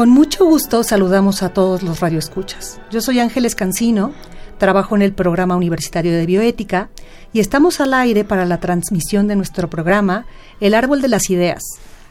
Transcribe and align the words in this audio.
Con 0.00 0.08
mucho 0.08 0.46
gusto 0.46 0.82
saludamos 0.82 1.42
a 1.42 1.50
todos 1.50 1.82
los 1.82 2.00
radioescuchas. 2.00 2.80
Yo 2.90 3.02
soy 3.02 3.18
Ángeles 3.18 3.54
Cancino, 3.54 4.14
trabajo 4.56 4.96
en 4.96 5.02
el 5.02 5.12
programa 5.12 5.56
universitario 5.56 6.16
de 6.16 6.24
bioética 6.24 6.88
y 7.34 7.40
estamos 7.40 7.82
al 7.82 7.92
aire 7.92 8.24
para 8.24 8.46
la 8.46 8.60
transmisión 8.60 9.28
de 9.28 9.36
nuestro 9.36 9.68
programa 9.68 10.24
El 10.58 10.72
Árbol 10.72 11.02
de 11.02 11.08
las 11.08 11.28
Ideas, 11.28 11.62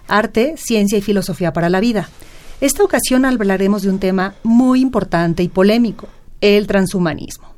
Arte, 0.08 0.54
Ciencia 0.56 1.00
y 1.00 1.02
Filosofía 1.02 1.52
para 1.52 1.68
la 1.68 1.80
Vida. 1.80 2.08
Esta 2.62 2.84
ocasión 2.84 3.26
hablaremos 3.26 3.82
de 3.82 3.90
un 3.90 3.98
tema 3.98 4.36
muy 4.44 4.82
importante 4.82 5.42
y 5.42 5.48
polémico, 5.48 6.10
el 6.42 6.68
transhumanismo. 6.68 7.56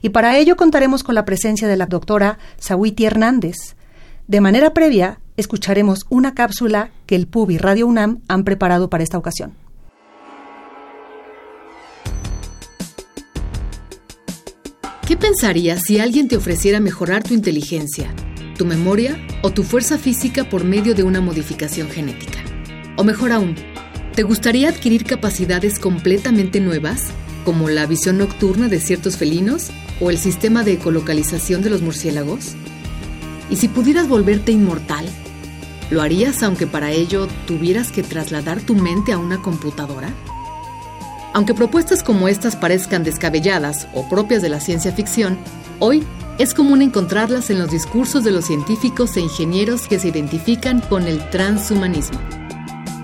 Y 0.00 0.10
para 0.10 0.38
ello 0.38 0.54
contaremos 0.54 1.02
con 1.02 1.16
la 1.16 1.24
presencia 1.24 1.66
de 1.66 1.76
la 1.76 1.86
doctora 1.86 2.38
Sawiti 2.56 3.04
Hernández. 3.04 3.56
De 4.28 4.40
manera 4.40 4.74
previa, 4.74 5.18
escucharemos 5.36 6.06
una 6.08 6.34
cápsula 6.34 6.92
que 7.06 7.16
el 7.16 7.26
PUB 7.26 7.50
y 7.50 7.58
Radio 7.58 7.88
UNAM 7.88 8.20
han 8.28 8.44
preparado 8.44 8.88
para 8.88 9.02
esta 9.02 9.18
ocasión. 9.18 9.60
¿Qué 15.06 15.16
pensarías 15.16 15.82
si 15.84 15.98
alguien 15.98 16.28
te 16.28 16.36
ofreciera 16.36 16.78
mejorar 16.78 17.24
tu 17.24 17.34
inteligencia, 17.34 18.14
tu 18.56 18.64
memoria 18.64 19.18
o 19.42 19.50
tu 19.50 19.64
fuerza 19.64 19.98
física 19.98 20.48
por 20.48 20.62
medio 20.62 20.94
de 20.94 21.02
una 21.02 21.20
modificación 21.20 21.90
genética? 21.90 22.38
O 22.96 23.02
mejor 23.02 23.32
aún, 23.32 23.56
¿te 24.14 24.22
gustaría 24.22 24.68
adquirir 24.68 25.04
capacidades 25.04 25.80
completamente 25.80 26.60
nuevas, 26.60 27.08
como 27.44 27.68
la 27.68 27.86
visión 27.86 28.16
nocturna 28.16 28.68
de 28.68 28.78
ciertos 28.78 29.16
felinos 29.16 29.70
o 30.00 30.08
el 30.08 30.18
sistema 30.18 30.62
de 30.62 30.74
ecolocalización 30.74 31.62
de 31.62 31.70
los 31.70 31.82
murciélagos? 31.82 32.52
¿Y 33.50 33.56
si 33.56 33.66
pudieras 33.66 34.08
volverte 34.08 34.52
inmortal? 34.52 35.04
¿Lo 35.90 36.00
harías 36.00 36.44
aunque 36.44 36.68
para 36.68 36.92
ello 36.92 37.26
tuvieras 37.48 37.90
que 37.90 38.04
trasladar 38.04 38.60
tu 38.60 38.76
mente 38.76 39.10
a 39.10 39.18
una 39.18 39.42
computadora? 39.42 40.14
Aunque 41.34 41.54
propuestas 41.54 42.02
como 42.02 42.28
estas 42.28 42.56
parezcan 42.56 43.04
descabelladas 43.04 43.88
o 43.94 44.06
propias 44.08 44.42
de 44.42 44.50
la 44.50 44.60
ciencia 44.60 44.92
ficción, 44.92 45.38
hoy 45.78 46.04
es 46.38 46.52
común 46.52 46.82
encontrarlas 46.82 47.48
en 47.50 47.58
los 47.58 47.70
discursos 47.70 48.22
de 48.24 48.32
los 48.32 48.44
científicos 48.44 49.16
e 49.16 49.20
ingenieros 49.20 49.88
que 49.88 49.98
se 49.98 50.08
identifican 50.08 50.80
con 50.80 51.06
el 51.06 51.18
transhumanismo. 51.30 52.18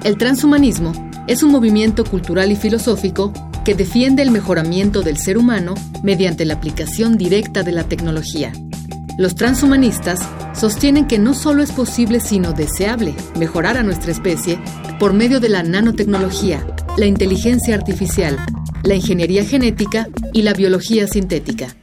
El 0.04 0.18
transhumanismo 0.18 0.92
es 1.26 1.42
un 1.42 1.50
movimiento 1.50 2.04
cultural 2.04 2.52
y 2.52 2.56
filosófico 2.56 3.32
que 3.64 3.74
defiende 3.74 4.22
el 4.22 4.30
mejoramiento 4.30 5.02
del 5.02 5.18
ser 5.18 5.38
humano 5.38 5.74
mediante 6.02 6.44
la 6.44 6.54
aplicación 6.54 7.16
directa 7.16 7.62
de 7.62 7.72
la 7.72 7.84
tecnología. 7.84 8.52
Los 9.16 9.34
transhumanistas 9.34 10.20
sostienen 10.54 11.06
que 11.06 11.18
no 11.18 11.34
solo 11.34 11.62
es 11.62 11.72
posible 11.72 12.20
sino 12.20 12.52
deseable 12.52 13.14
mejorar 13.38 13.76
a 13.76 13.82
nuestra 13.82 14.12
especie 14.12 14.58
por 14.98 15.12
medio 15.12 15.40
de 15.40 15.48
la 15.48 15.62
nanotecnología, 15.62 16.64
la 16.96 17.06
inteligencia 17.06 17.74
artificial, 17.74 18.36
la 18.82 18.94
ingeniería 18.94 19.44
genética 19.44 20.08
y 20.32 20.42
la 20.42 20.52
biología 20.52 21.06
sintética. 21.06 21.76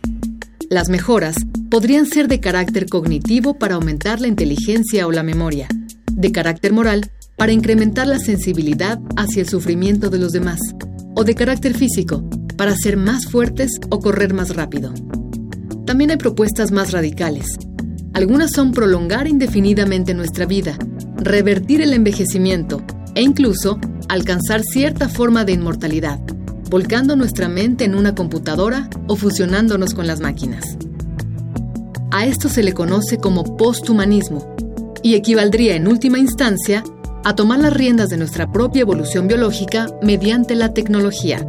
Las 0.70 0.90
mejoras 0.90 1.36
podrían 1.70 2.06
ser 2.06 2.28
de 2.28 2.40
carácter 2.40 2.88
cognitivo 2.88 3.58
para 3.58 3.76
aumentar 3.76 4.20
la 4.22 4.28
inteligencia 4.28 5.08
o 5.08 5.12
la 5.12 5.24
memoria, 5.24 5.68
de 6.12 6.32
carácter 6.32 6.74
moral 6.74 7.12
para 7.38 7.52
incrementar 7.52 8.08
la 8.08 8.20
sensibilidad 8.20 9.00
hacia 9.16 9.42
el 9.42 9.50
sufrimiento 9.50 10.10
de 10.10 10.20
los 10.20 10.32
demás, 10.32 10.60
o 11.16 11.24
de 11.24 11.36
carácter 11.36 11.76
físico 11.76 12.28
para 12.58 12.76
ser 12.76 12.98
más 12.98 13.26
fuertes 13.26 13.72
o 13.90 14.00
correr 14.00 14.34
más 14.34 14.56
rápido. 14.56 14.94
También 15.86 16.12
hay 16.12 16.18
propuestas 16.18 16.72
más 16.72 16.92
radicales. 16.92 17.58
Algunas 18.14 18.52
son 18.52 18.72
prolongar 18.72 19.28
indefinidamente 19.28 20.14
nuestra 20.14 20.46
vida, 20.46 20.78
revertir 21.18 21.82
el 21.82 21.94
envejecimiento 21.94 22.82
e 23.16 23.22
incluso 23.22 23.80
alcanzar 24.08 24.62
cierta 24.64 25.10
forma 25.10 25.46
de 25.46 25.54
inmortalidad, 25.54 26.20
volcando 26.70 27.16
nuestra 27.16 27.50
mente 27.50 27.86
en 27.86 27.96
una 27.96 28.14
computadora 28.14 28.90
o 29.08 29.16
fusionándonos 29.16 29.94
con 29.94 30.06
las 30.06 30.20
máquinas. 30.20 30.78
A 32.12 32.26
esto 32.26 32.50
se 32.50 32.64
le 32.64 32.74
conoce 32.74 33.18
como 33.18 33.58
posthumanismo 33.58 34.56
y 35.02 35.16
equivaldría 35.16 35.76
en 35.76 35.88
última 35.88 36.20
instancia 36.20 36.84
a 37.24 37.36
tomar 37.36 37.60
las 37.60 37.74
riendas 37.74 38.10
de 38.10 38.18
nuestra 38.18 38.52
propia 38.52 38.82
evolución 38.82 39.28
biológica 39.28 39.88
mediante 40.02 40.56
la 40.56 40.74
tecnología. 40.74 41.46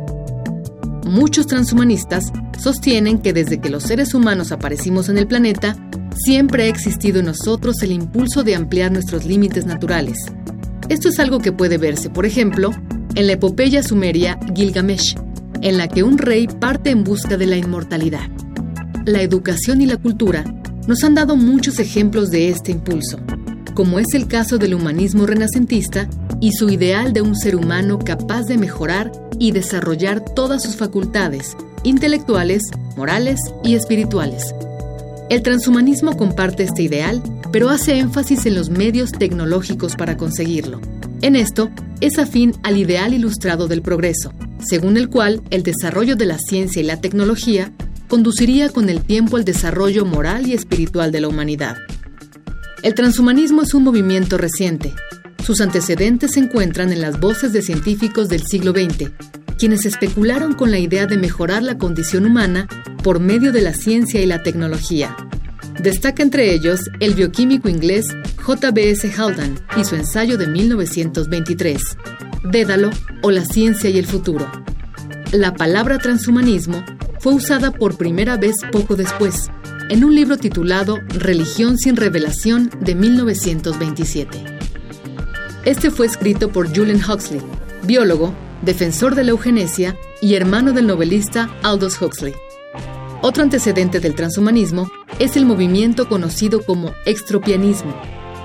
Muchos 1.04 1.46
transhumanistas 1.46 2.32
sostienen 2.58 3.18
que 3.18 3.32
desde 3.32 3.60
que 3.60 3.70
los 3.70 3.84
seres 3.84 4.14
humanos 4.14 4.52
aparecimos 4.52 5.08
en 5.08 5.18
el 5.18 5.26
planeta, 5.26 5.76
siempre 6.16 6.64
ha 6.64 6.66
existido 6.66 7.20
en 7.20 7.26
nosotros 7.26 7.82
el 7.82 7.92
impulso 7.92 8.42
de 8.42 8.54
ampliar 8.54 8.90
nuestros 8.90 9.24
límites 9.24 9.66
naturales, 9.66 10.16
esto 10.88 11.08
es 11.08 11.18
algo 11.18 11.40
que 11.40 11.52
puede 11.52 11.78
verse, 11.78 12.10
por 12.10 12.26
ejemplo, 12.26 12.70
en 13.14 13.26
la 13.26 13.32
epopeya 13.32 13.82
sumeria 13.82 14.38
Gilgamesh, 14.54 15.16
en 15.62 15.78
la 15.78 15.88
que 15.88 16.02
un 16.02 16.18
rey 16.18 16.46
parte 16.46 16.90
en 16.90 17.02
busca 17.02 17.36
de 17.36 17.46
la 17.46 17.56
inmortalidad. 17.56 18.28
La 19.04 19.22
educación 19.22 19.80
y 19.80 19.86
la 19.86 19.96
cultura 19.96 20.44
nos 20.86 21.02
han 21.02 21.14
dado 21.14 21.36
muchos 21.36 21.78
ejemplos 21.80 22.30
de 22.30 22.50
este 22.50 22.72
impulso, 22.72 23.18
como 23.74 23.98
es 23.98 24.14
el 24.14 24.28
caso 24.28 24.58
del 24.58 24.74
humanismo 24.74 25.26
renacentista 25.26 26.08
y 26.40 26.52
su 26.52 26.68
ideal 26.68 27.12
de 27.12 27.22
un 27.22 27.36
ser 27.36 27.56
humano 27.56 27.98
capaz 27.98 28.44
de 28.44 28.58
mejorar 28.58 29.10
y 29.38 29.52
desarrollar 29.52 30.20
todas 30.20 30.62
sus 30.62 30.76
facultades, 30.76 31.56
intelectuales, 31.82 32.62
morales 32.96 33.40
y 33.64 33.74
espirituales. 33.74 34.54
El 35.28 35.42
transhumanismo 35.42 36.16
comparte 36.16 36.62
este 36.62 36.82
ideal 36.82 37.22
pero 37.52 37.70
hace 37.70 37.98
énfasis 37.98 38.44
en 38.46 38.54
los 38.54 38.70
medios 38.70 39.12
tecnológicos 39.12 39.96
para 39.96 40.16
conseguirlo. 40.16 40.80
En 41.22 41.36
esto, 41.36 41.70
es 42.00 42.18
afín 42.18 42.52
al 42.62 42.76
ideal 42.76 43.14
ilustrado 43.14 43.68
del 43.68 43.82
progreso, 43.82 44.32
según 44.58 44.96
el 44.96 45.08
cual 45.08 45.42
el 45.50 45.62
desarrollo 45.62 46.16
de 46.16 46.26
la 46.26 46.38
ciencia 46.38 46.82
y 46.82 46.84
la 46.84 47.00
tecnología 47.00 47.72
conduciría 48.08 48.68
con 48.68 48.90
el 48.90 49.00
tiempo 49.00 49.36
al 49.36 49.44
desarrollo 49.44 50.04
moral 50.04 50.46
y 50.46 50.52
espiritual 50.52 51.12
de 51.12 51.20
la 51.20 51.28
humanidad. 51.28 51.76
El 52.82 52.94
transhumanismo 52.94 53.62
es 53.62 53.74
un 53.74 53.84
movimiento 53.84 54.36
reciente. 54.36 54.92
Sus 55.42 55.60
antecedentes 55.60 56.32
se 56.32 56.40
encuentran 56.40 56.92
en 56.92 57.00
las 57.00 57.18
voces 57.18 57.52
de 57.52 57.62
científicos 57.62 58.28
del 58.28 58.42
siglo 58.42 58.72
XX, 58.72 59.10
quienes 59.58 59.86
especularon 59.86 60.54
con 60.54 60.70
la 60.70 60.78
idea 60.78 61.06
de 61.06 61.16
mejorar 61.16 61.62
la 61.62 61.78
condición 61.78 62.26
humana 62.26 62.68
por 63.02 63.20
medio 63.20 63.52
de 63.52 63.62
la 63.62 63.72
ciencia 63.72 64.20
y 64.20 64.26
la 64.26 64.42
tecnología. 64.42 65.16
Destaca 65.80 66.22
entre 66.22 66.52
ellos 66.52 66.90
el 67.00 67.14
bioquímico 67.14 67.68
inglés 67.68 68.06
J.B.S. 68.42 69.12
Haldane 69.16 69.56
y 69.76 69.84
su 69.84 69.94
ensayo 69.94 70.38
de 70.38 70.46
1923, 70.46 71.80
Dédalo 72.44 72.90
o 73.22 73.30
la 73.30 73.44
ciencia 73.44 73.90
y 73.90 73.98
el 73.98 74.06
futuro. 74.06 74.50
La 75.32 75.54
palabra 75.54 75.98
transhumanismo 75.98 76.84
fue 77.18 77.34
usada 77.34 77.72
por 77.72 77.96
primera 77.96 78.36
vez 78.36 78.54
poco 78.70 78.94
después, 78.94 79.50
en 79.90 80.04
un 80.04 80.14
libro 80.14 80.36
titulado 80.36 80.98
Religión 81.08 81.78
sin 81.78 81.96
revelación 81.96 82.70
de 82.80 82.94
1927. 82.94 84.44
Este 85.64 85.90
fue 85.90 86.06
escrito 86.06 86.50
por 86.50 86.68
Julian 86.68 87.00
Huxley, 87.02 87.40
biólogo, 87.84 88.32
defensor 88.66 89.14
de 89.14 89.24
la 89.24 89.30
eugenesia 89.30 89.96
y 90.20 90.34
hermano 90.34 90.72
del 90.72 90.86
novelista 90.86 91.48
Aldous 91.62 92.02
Huxley. 92.02 92.34
Otro 93.22 93.42
antecedente 93.42 94.00
del 94.00 94.14
transhumanismo 94.14 94.90
es 95.18 95.36
el 95.36 95.46
movimiento 95.46 96.08
conocido 96.08 96.62
como 96.62 96.92
extropianismo, 97.06 97.94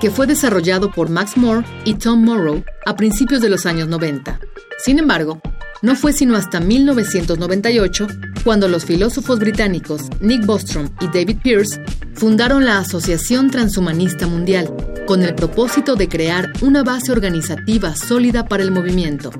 que 0.00 0.10
fue 0.10 0.26
desarrollado 0.26 0.90
por 0.90 1.10
Max 1.10 1.36
Moore 1.36 1.66
y 1.84 1.94
Tom 1.94 2.24
Morrow 2.24 2.64
a 2.86 2.96
principios 2.96 3.42
de 3.42 3.50
los 3.50 3.66
años 3.66 3.88
90. 3.88 4.40
Sin 4.78 4.98
embargo, 4.98 5.40
no 5.82 5.96
fue 5.96 6.12
sino 6.12 6.36
hasta 6.36 6.60
1998 6.60 8.06
cuando 8.44 8.68
los 8.68 8.84
filósofos 8.84 9.40
británicos 9.40 10.02
Nick 10.20 10.46
Bostrom 10.46 10.88
y 11.00 11.06
David 11.06 11.38
Pearce 11.42 11.80
fundaron 12.14 12.64
la 12.64 12.78
Asociación 12.78 13.50
Transhumanista 13.50 14.28
Mundial, 14.28 14.72
con 15.12 15.22
el 15.22 15.34
propósito 15.34 15.94
de 15.94 16.08
crear 16.08 16.50
una 16.62 16.82
base 16.82 17.12
organizativa 17.12 17.94
sólida 17.94 18.48
para 18.48 18.62
el 18.62 18.70
movimiento. 18.70 19.30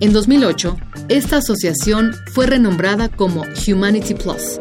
En 0.00 0.12
2008, 0.12 0.76
esta 1.08 1.36
asociación 1.36 2.16
fue 2.32 2.48
renombrada 2.48 3.08
como 3.08 3.44
Humanity 3.64 4.14
Plus. 4.14 4.58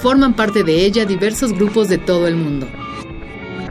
Forman 0.00 0.36
parte 0.36 0.62
de 0.62 0.84
ella 0.84 1.04
diversos 1.04 1.52
grupos 1.52 1.88
de 1.88 1.98
todo 1.98 2.28
el 2.28 2.36
mundo. 2.36 2.68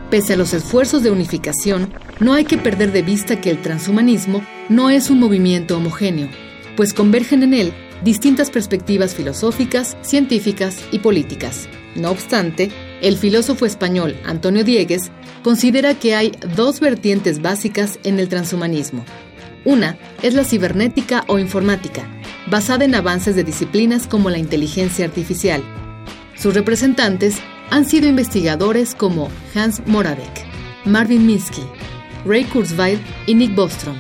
Pese 0.10 0.34
a 0.34 0.36
los 0.36 0.54
esfuerzos 0.54 1.02
de 1.02 1.12
unificación, 1.12 1.94
no 2.20 2.34
hay 2.34 2.44
que 2.44 2.58
perder 2.58 2.92
de 2.92 3.04
vista 3.04 3.40
que 3.40 3.50
el 3.50 3.62
transhumanismo 3.62 4.46
no 4.68 4.90
es 4.90 5.10
un 5.10 5.22
movimiento 5.22 5.78
homogéneo, 5.78 6.28
pues 6.76 6.94
convergen 6.94 7.42
en 7.44 7.54
él 7.54 7.74
distintas 8.04 8.52
perspectivas 8.52 9.16
filosóficas, 9.16 9.96
científicas 10.02 10.84
y 10.92 11.00
políticas. 11.00 11.70
No 11.96 12.12
obstante, 12.12 12.70
el 13.02 13.18
filósofo 13.18 13.66
español 13.66 14.16
Antonio 14.26 14.64
Diegues 14.64 15.12
considera 15.44 15.94
que 15.96 16.16
hay 16.16 16.32
dos 16.56 16.80
vertientes 16.80 17.42
básicas 17.42 18.00
en 18.04 18.20
el 18.20 18.30
transhumanismo. 18.30 19.06
Una 19.66 19.98
es 20.22 20.34
la 20.34 20.44
cibernética 20.44 21.24
o 21.28 21.40
informática, 21.40 22.04
basada 22.50 22.86
en 22.86 22.96
avances 22.96 23.36
de 23.36 23.44
disciplinas 23.44 24.08
como 24.08 24.30
la 24.30 24.38
inteligencia 24.38 25.06
artificial. 25.06 25.62
Sus 26.36 26.54
representantes 26.54 27.38
han 27.70 27.86
sido 27.86 28.08
investigadores 28.08 28.96
como 28.96 29.30
Hans 29.54 29.82
Moravec, 29.86 30.46
Marvin 30.86 31.26
Minsky, 31.26 31.64
Ray 32.26 32.46
Kurzweil 32.46 33.00
y 33.26 33.36
Nick 33.36 33.56
Bostrom. 33.56 33.98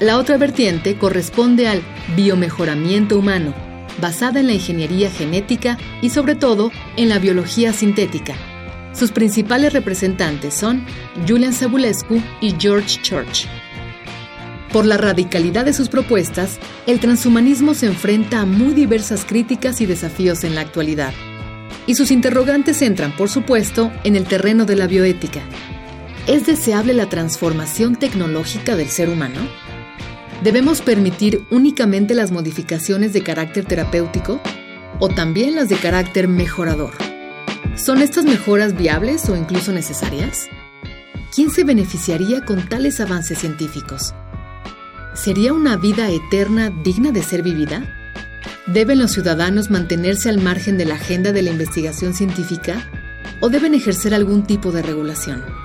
La 0.00 0.18
otra 0.18 0.36
vertiente 0.38 0.98
corresponde 0.98 1.68
al 1.68 1.82
biomejoramiento 2.16 3.18
humano, 3.18 3.54
basada 4.00 4.40
en 4.40 4.46
la 4.46 4.54
ingeniería 4.54 5.10
genética 5.10 5.78
y 6.02 6.10
sobre 6.10 6.34
todo 6.34 6.70
en 6.96 7.08
la 7.08 7.18
biología 7.18 7.72
sintética. 7.72 8.34
Sus 8.92 9.10
principales 9.10 9.72
representantes 9.72 10.54
son 10.54 10.84
Julian 11.26 11.52
Sabulescu 11.52 12.22
y 12.40 12.54
George 12.58 13.00
Church. 13.02 13.46
Por 14.72 14.86
la 14.86 14.96
radicalidad 14.96 15.64
de 15.64 15.72
sus 15.72 15.88
propuestas, 15.88 16.58
el 16.86 17.00
transhumanismo 17.00 17.74
se 17.74 17.86
enfrenta 17.86 18.40
a 18.40 18.46
muy 18.46 18.72
diversas 18.74 19.24
críticas 19.24 19.80
y 19.80 19.86
desafíos 19.86 20.42
en 20.44 20.54
la 20.54 20.62
actualidad. 20.62 21.12
Y 21.86 21.94
sus 21.94 22.10
interrogantes 22.10 22.82
entran, 22.82 23.14
por 23.16 23.28
supuesto, 23.28 23.92
en 24.04 24.16
el 24.16 24.24
terreno 24.24 24.64
de 24.64 24.76
la 24.76 24.86
bioética. 24.86 25.42
¿Es 26.26 26.46
deseable 26.46 26.94
la 26.94 27.08
transformación 27.08 27.96
tecnológica 27.96 28.76
del 28.76 28.88
ser 28.88 29.10
humano? 29.10 29.40
¿Debemos 30.44 30.82
permitir 30.82 31.42
únicamente 31.50 32.12
las 32.14 32.30
modificaciones 32.30 33.14
de 33.14 33.22
carácter 33.22 33.64
terapéutico 33.64 34.42
o 35.00 35.08
también 35.08 35.54
las 35.54 35.70
de 35.70 35.76
carácter 35.76 36.28
mejorador? 36.28 36.92
¿Son 37.76 38.02
estas 38.02 38.26
mejoras 38.26 38.76
viables 38.76 39.26
o 39.30 39.36
incluso 39.36 39.72
necesarias? 39.72 40.50
¿Quién 41.34 41.50
se 41.50 41.64
beneficiaría 41.64 42.44
con 42.44 42.68
tales 42.68 43.00
avances 43.00 43.38
científicos? 43.38 44.14
¿Sería 45.14 45.54
una 45.54 45.78
vida 45.78 46.10
eterna 46.10 46.68
digna 46.68 47.10
de 47.10 47.22
ser 47.22 47.42
vivida? 47.42 47.82
¿Deben 48.66 48.98
los 48.98 49.12
ciudadanos 49.12 49.70
mantenerse 49.70 50.28
al 50.28 50.42
margen 50.42 50.76
de 50.76 50.84
la 50.84 50.96
agenda 50.96 51.32
de 51.32 51.40
la 51.40 51.52
investigación 51.52 52.12
científica 52.12 52.86
o 53.40 53.48
deben 53.48 53.72
ejercer 53.72 54.12
algún 54.12 54.42
tipo 54.42 54.72
de 54.72 54.82
regulación? 54.82 55.63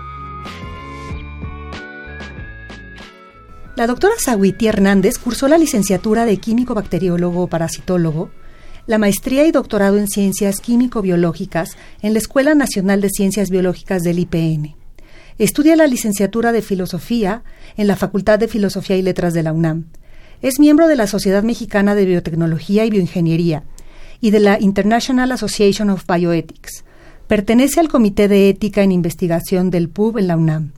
La 3.80 3.88
doctora 3.88 4.16
Zawiti 4.20 4.68
Hernández 4.68 5.18
cursó 5.18 5.48
la 5.48 5.58
licenciatura 5.58 6.26
de 6.26 6.36
químico 6.36 6.74
bacteriólogo 6.74 7.48
parasitólogo, 7.48 8.30
la 8.88 8.98
maestría 8.98 9.48
y 9.48 9.54
doctorado 9.54 9.98
en 9.98 10.10
ciencias 10.10 10.60
químico-biológicas 10.60 11.78
en 12.02 12.12
la 12.12 12.20
Escuela 12.20 12.56
Nacional 12.56 13.00
de 13.00 13.08
Ciencias 13.10 13.50
Biológicas 13.50 14.02
del 14.04 14.20
IPN. 14.20 14.76
Estudia 15.38 15.78
la 15.78 15.88
licenciatura 15.88 16.52
de 16.52 16.62
filosofía 16.62 17.44
en 17.78 17.88
la 17.88 17.96
Facultad 17.96 18.38
de 18.38 18.50
Filosofía 18.50 18.98
y 18.98 19.02
Letras 19.02 19.34
de 19.34 19.44
la 19.44 19.54
UNAM. 19.54 19.86
Es 20.42 20.60
miembro 20.60 20.90
de 20.90 20.98
la 20.98 21.08
Sociedad 21.08 21.44
Mexicana 21.44 21.96
de 21.96 22.04
Biotecnología 22.04 22.84
y 22.84 22.90
Bioingeniería 22.90 23.64
y 24.20 24.32
de 24.32 24.42
la 24.42 24.60
International 24.60 25.32
Association 25.32 25.90
of 25.90 26.04
Bioethics. 26.06 26.84
Pertenece 27.28 27.80
al 27.80 27.88
Comité 27.88 28.28
de 28.28 28.50
Ética 28.50 28.84
en 28.84 28.92
Investigación 28.92 29.70
del 29.70 29.88
PUB 29.88 30.18
en 30.18 30.28
la 30.28 30.36
UNAM. 30.36 30.74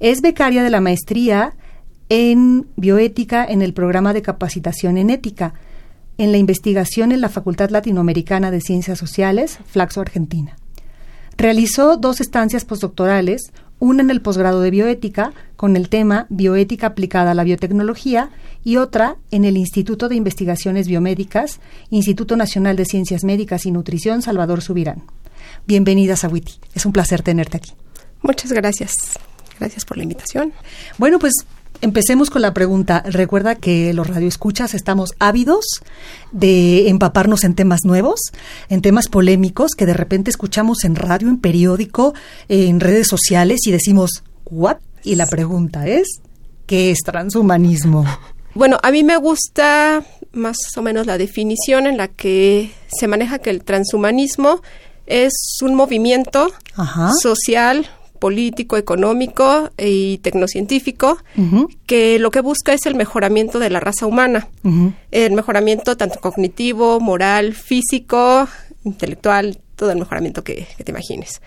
Es 0.00 0.20
becaria 0.20 0.62
de 0.62 0.68
la 0.68 0.82
maestría 0.82 1.54
en 2.08 2.66
bioética 2.76 3.44
en 3.44 3.62
el 3.62 3.72
programa 3.72 4.12
de 4.12 4.22
capacitación 4.22 4.96
en 4.98 5.10
ética, 5.10 5.54
en 6.18 6.32
la 6.32 6.38
investigación 6.38 7.12
en 7.12 7.20
la 7.20 7.28
Facultad 7.28 7.70
Latinoamericana 7.70 8.50
de 8.50 8.60
Ciencias 8.60 8.98
Sociales, 8.98 9.58
Flaxo, 9.66 10.00
Argentina. 10.00 10.56
Realizó 11.36 11.96
dos 11.96 12.20
estancias 12.20 12.64
postdoctorales, 12.64 13.52
una 13.78 14.02
en 14.02 14.10
el 14.10 14.22
posgrado 14.22 14.62
de 14.62 14.70
bioética 14.70 15.34
con 15.56 15.76
el 15.76 15.90
tema 15.90 16.26
Bioética 16.30 16.86
aplicada 16.86 17.32
a 17.32 17.34
la 17.34 17.44
biotecnología 17.44 18.30
y 18.64 18.78
otra 18.78 19.16
en 19.30 19.44
el 19.44 19.58
Instituto 19.58 20.08
de 20.08 20.16
Investigaciones 20.16 20.88
Biomédicas, 20.88 21.60
Instituto 21.90 22.36
Nacional 22.36 22.76
de 22.76 22.86
Ciencias 22.86 23.22
Médicas 23.22 23.66
y 23.66 23.70
Nutrición 23.70 24.22
Salvador 24.22 24.62
Subirán. 24.62 25.02
Bienvenida, 25.66 26.16
Sawiti. 26.16 26.54
Es 26.74 26.86
un 26.86 26.92
placer 26.92 27.20
tenerte 27.20 27.58
aquí. 27.58 27.72
Muchas 28.22 28.52
gracias. 28.52 28.92
Gracias 29.58 29.84
por 29.84 29.98
la 29.98 30.04
invitación. 30.04 30.52
Bueno, 30.98 31.18
pues 31.18 31.34
Empecemos 31.80 32.30
con 32.30 32.42
la 32.42 32.54
pregunta. 32.54 33.02
Recuerda 33.06 33.54
que 33.54 33.92
los 33.92 34.06
radioescuchas 34.06 34.74
estamos 34.74 35.10
ávidos 35.18 35.64
de 36.32 36.88
empaparnos 36.88 37.44
en 37.44 37.54
temas 37.54 37.84
nuevos, 37.84 38.20
en 38.68 38.82
temas 38.82 39.08
polémicos 39.08 39.72
que 39.76 39.86
de 39.86 39.94
repente 39.94 40.30
escuchamos 40.30 40.84
en 40.84 40.96
radio, 40.96 41.28
en 41.28 41.38
periódico, 41.38 42.14
en 42.48 42.80
redes 42.80 43.08
sociales 43.08 43.60
y 43.66 43.72
decimos, 43.72 44.22
¿what? 44.46 44.78
Y 45.02 45.16
la 45.16 45.26
pregunta 45.26 45.86
es, 45.86 46.20
¿qué 46.66 46.90
es 46.90 46.98
transhumanismo? 47.04 48.04
Bueno, 48.56 48.78
a 48.82 48.90
mí 48.90 49.04
me 49.04 49.18
gusta 49.18 50.02
más 50.32 50.56
o 50.78 50.80
menos 50.80 51.06
la 51.06 51.18
definición 51.18 51.86
en 51.86 51.98
la 51.98 52.08
que 52.08 52.72
se 52.88 53.06
maneja 53.06 53.38
que 53.38 53.50
el 53.50 53.62
transhumanismo 53.62 54.62
es 55.04 55.58
un 55.60 55.74
movimiento 55.74 56.48
social 57.20 57.86
político, 58.18 58.76
económico 58.76 59.70
y 59.78 60.18
tecnocientífico, 60.18 61.18
que 61.86 62.18
lo 62.18 62.30
que 62.30 62.40
busca 62.40 62.72
es 62.72 62.86
el 62.86 62.94
mejoramiento 62.94 63.58
de 63.58 63.70
la 63.70 63.80
raza 63.80 64.06
humana, 64.06 64.48
el 65.10 65.32
mejoramiento 65.32 65.96
tanto 65.96 66.20
cognitivo, 66.20 67.00
moral, 67.00 67.54
físico, 67.54 68.48
intelectual, 68.84 69.58
todo 69.76 69.90
el 69.90 69.98
mejoramiento 69.98 70.42
que, 70.42 70.66
te 70.82 70.90
imagines, 70.90 71.40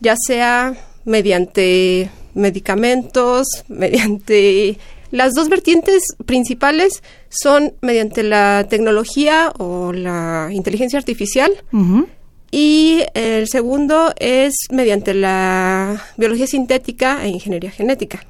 ya 0.00 0.14
sea 0.16 0.74
mediante 1.04 2.10
medicamentos, 2.34 3.46
mediante 3.68 4.78
las 5.10 5.32
dos 5.32 5.48
vertientes 5.48 6.02
principales 6.24 7.02
son 7.28 7.74
mediante 7.80 8.22
la 8.22 8.66
tecnología 8.68 9.52
o 9.58 9.92
la 9.92 10.48
inteligencia 10.52 10.98
artificial 10.98 11.50
y 12.50 13.02
el 13.14 13.48
segundo 13.48 14.12
es 14.18 14.54
mediante 14.70 15.14
la 15.14 16.02
biología 16.16 16.46
sintética 16.46 17.24
e 17.24 17.28
ingeniería 17.28 17.70
genética. 17.70 18.24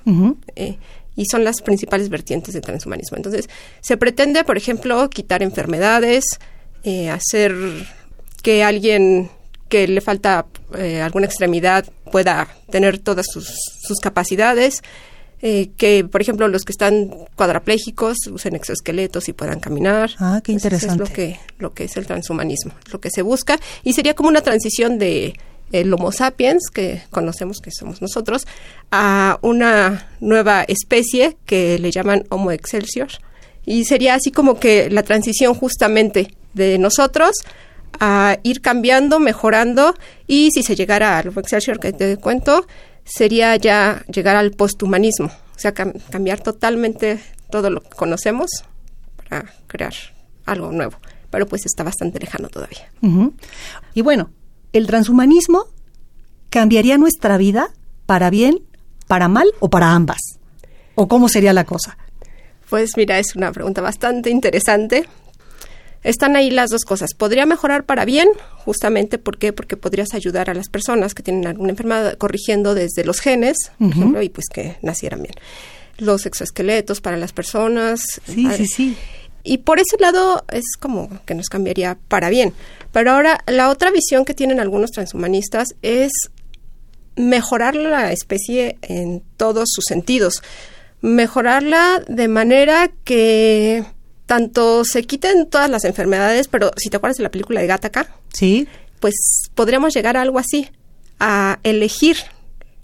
Eh, 0.56 0.76
y 1.16 1.24
son 1.26 1.44
las 1.44 1.62
principales 1.62 2.08
vertientes 2.08 2.54
del 2.54 2.62
transhumanismo. 2.62 3.16
Entonces, 3.16 3.48
se 3.80 3.96
pretende, 3.96 4.44
por 4.44 4.56
ejemplo, 4.56 5.08
quitar 5.10 5.42
enfermedades, 5.42 6.24
eh, 6.84 7.10
hacer 7.10 7.54
que 8.42 8.62
alguien 8.62 9.30
que 9.68 9.86
le 9.86 10.00
falta 10.00 10.46
eh, 10.76 11.00
alguna 11.00 11.26
extremidad 11.26 11.86
pueda 12.10 12.48
tener 12.70 12.98
todas 12.98 13.26
sus, 13.30 13.48
sus 13.82 14.00
capacidades, 14.00 14.82
eh, 15.42 15.70
que, 15.76 16.04
por 16.04 16.20
ejemplo, 16.20 16.48
los 16.48 16.64
que 16.64 16.72
están 16.72 17.10
cuadraplégicos 17.34 18.18
usen 18.30 18.54
exoesqueletos 18.54 19.28
y 19.28 19.32
puedan 19.32 19.60
caminar. 19.60 20.10
Ah, 20.18 20.40
qué 20.44 20.52
interesante. 20.52 21.02
es 21.02 21.08
lo 21.08 21.14
que, 21.14 21.40
lo 21.58 21.72
que 21.72 21.84
es 21.84 21.96
el 21.96 22.06
transhumanismo, 22.06 22.72
lo 22.92 23.00
que 23.00 23.10
se 23.10 23.22
busca. 23.22 23.58
Y 23.82 23.94
sería 23.94 24.14
como 24.14 24.28
una 24.28 24.42
transición 24.42 24.98
de 24.98 25.34
el 25.72 25.92
Homo 25.94 26.12
sapiens, 26.12 26.68
que 26.72 27.02
conocemos 27.10 27.60
que 27.60 27.70
somos 27.70 28.02
nosotros, 28.02 28.46
a 28.90 29.38
una 29.42 30.08
nueva 30.20 30.62
especie 30.64 31.36
que 31.46 31.78
le 31.78 31.90
llaman 31.90 32.24
Homo 32.28 32.50
excelsior. 32.50 33.08
Y 33.64 33.84
sería 33.84 34.14
así 34.14 34.30
como 34.32 34.58
que 34.58 34.90
la 34.90 35.02
transición 35.02 35.54
justamente 35.54 36.34
de 36.54 36.78
nosotros 36.78 37.36
a 37.98 38.38
ir 38.42 38.60
cambiando, 38.60 39.20
mejorando, 39.20 39.94
y 40.26 40.50
si 40.52 40.62
se 40.62 40.74
llegara 40.76 41.18
al 41.18 41.28
Homo 41.28 41.40
excelsior 41.40 41.78
que 41.78 41.92
te 41.92 42.16
cuento, 42.16 42.66
sería 43.04 43.56
ya 43.56 44.04
llegar 44.12 44.36
al 44.36 44.52
posthumanismo, 44.52 45.26
o 45.26 45.58
sea, 45.58 45.72
cambiar 45.72 46.40
totalmente 46.40 47.20
todo 47.50 47.70
lo 47.70 47.80
que 47.82 47.90
conocemos 47.90 48.50
para 49.16 49.52
crear 49.66 49.94
algo 50.46 50.72
nuevo. 50.72 50.96
Pero 51.30 51.46
pues 51.46 51.66
está 51.66 51.84
bastante 51.84 52.18
lejano 52.18 52.48
todavía. 52.48 52.90
Y 53.94 54.02
bueno, 54.02 54.30
¿el 54.72 54.86
transhumanismo 54.86 55.66
cambiaría 56.48 56.98
nuestra 56.98 57.36
vida 57.36 57.70
para 58.06 58.30
bien, 58.30 58.60
para 59.06 59.28
mal 59.28 59.48
o 59.60 59.70
para 59.70 59.92
ambas? 59.92 60.20
¿O 60.96 61.06
cómo 61.06 61.28
sería 61.28 61.52
la 61.52 61.64
cosa? 61.64 61.96
Pues 62.68 62.90
mira, 62.96 63.18
es 63.18 63.36
una 63.36 63.52
pregunta 63.52 63.80
bastante 63.80 64.30
interesante 64.30 65.08
están 66.02 66.36
ahí 66.36 66.50
las 66.50 66.70
dos 66.70 66.84
cosas. 66.84 67.14
Podría 67.14 67.46
mejorar 67.46 67.84
para 67.84 68.04
bien, 68.04 68.28
justamente 68.64 69.18
¿por 69.18 69.38
qué? 69.38 69.52
porque 69.52 69.76
podrías 69.76 70.14
ayudar 70.14 70.50
a 70.50 70.54
las 70.54 70.68
personas 70.68 71.14
que 71.14 71.22
tienen 71.22 71.46
alguna 71.46 71.70
enfermedad 71.70 72.16
corrigiendo 72.16 72.74
desde 72.74 73.04
los 73.04 73.20
genes, 73.20 73.56
por 73.78 73.90
ejemplo, 73.90 74.22
y 74.22 74.28
pues 74.28 74.46
que 74.52 74.76
nacieran 74.82 75.22
bien. 75.22 75.34
Los 75.98 76.24
exoesqueletos 76.24 77.00
para 77.00 77.16
las 77.16 77.32
personas. 77.32 78.00
Sí, 78.24 78.48
sí, 78.56 78.66
sí. 78.66 78.96
Y 79.42 79.58
por 79.58 79.78
ese 79.78 79.96
lado 79.98 80.44
es 80.52 80.64
como 80.78 81.08
que 81.24 81.34
nos 81.34 81.48
cambiaría 81.48 81.98
para 82.08 82.28
bien. 82.30 82.52
Pero 82.92 83.12
ahora 83.12 83.42
la 83.46 83.68
otra 83.70 83.90
visión 83.90 84.24
que 84.24 84.34
tienen 84.34 84.60
algunos 84.60 84.90
transhumanistas 84.90 85.68
es 85.82 86.12
mejorar 87.16 87.74
la 87.74 88.12
especie 88.12 88.78
en 88.82 89.22
todos 89.36 89.68
sus 89.72 89.84
sentidos. 89.86 90.42
mejorarla 91.02 92.02
de 92.08 92.28
manera 92.28 92.90
que 93.04 93.84
tanto 94.30 94.84
se 94.84 95.02
quiten 95.02 95.50
todas 95.50 95.68
las 95.68 95.82
enfermedades, 95.84 96.46
pero 96.46 96.70
si 96.76 96.88
te 96.88 96.98
acuerdas 96.98 97.16
de 97.16 97.24
la 97.24 97.32
película 97.32 97.60
de 97.60 97.66
Gattaca, 97.66 98.14
sí, 98.32 98.68
pues 99.00 99.16
podríamos 99.56 99.92
llegar 99.92 100.16
a 100.16 100.22
algo 100.22 100.38
así, 100.38 100.68
a 101.18 101.58
elegir 101.64 102.16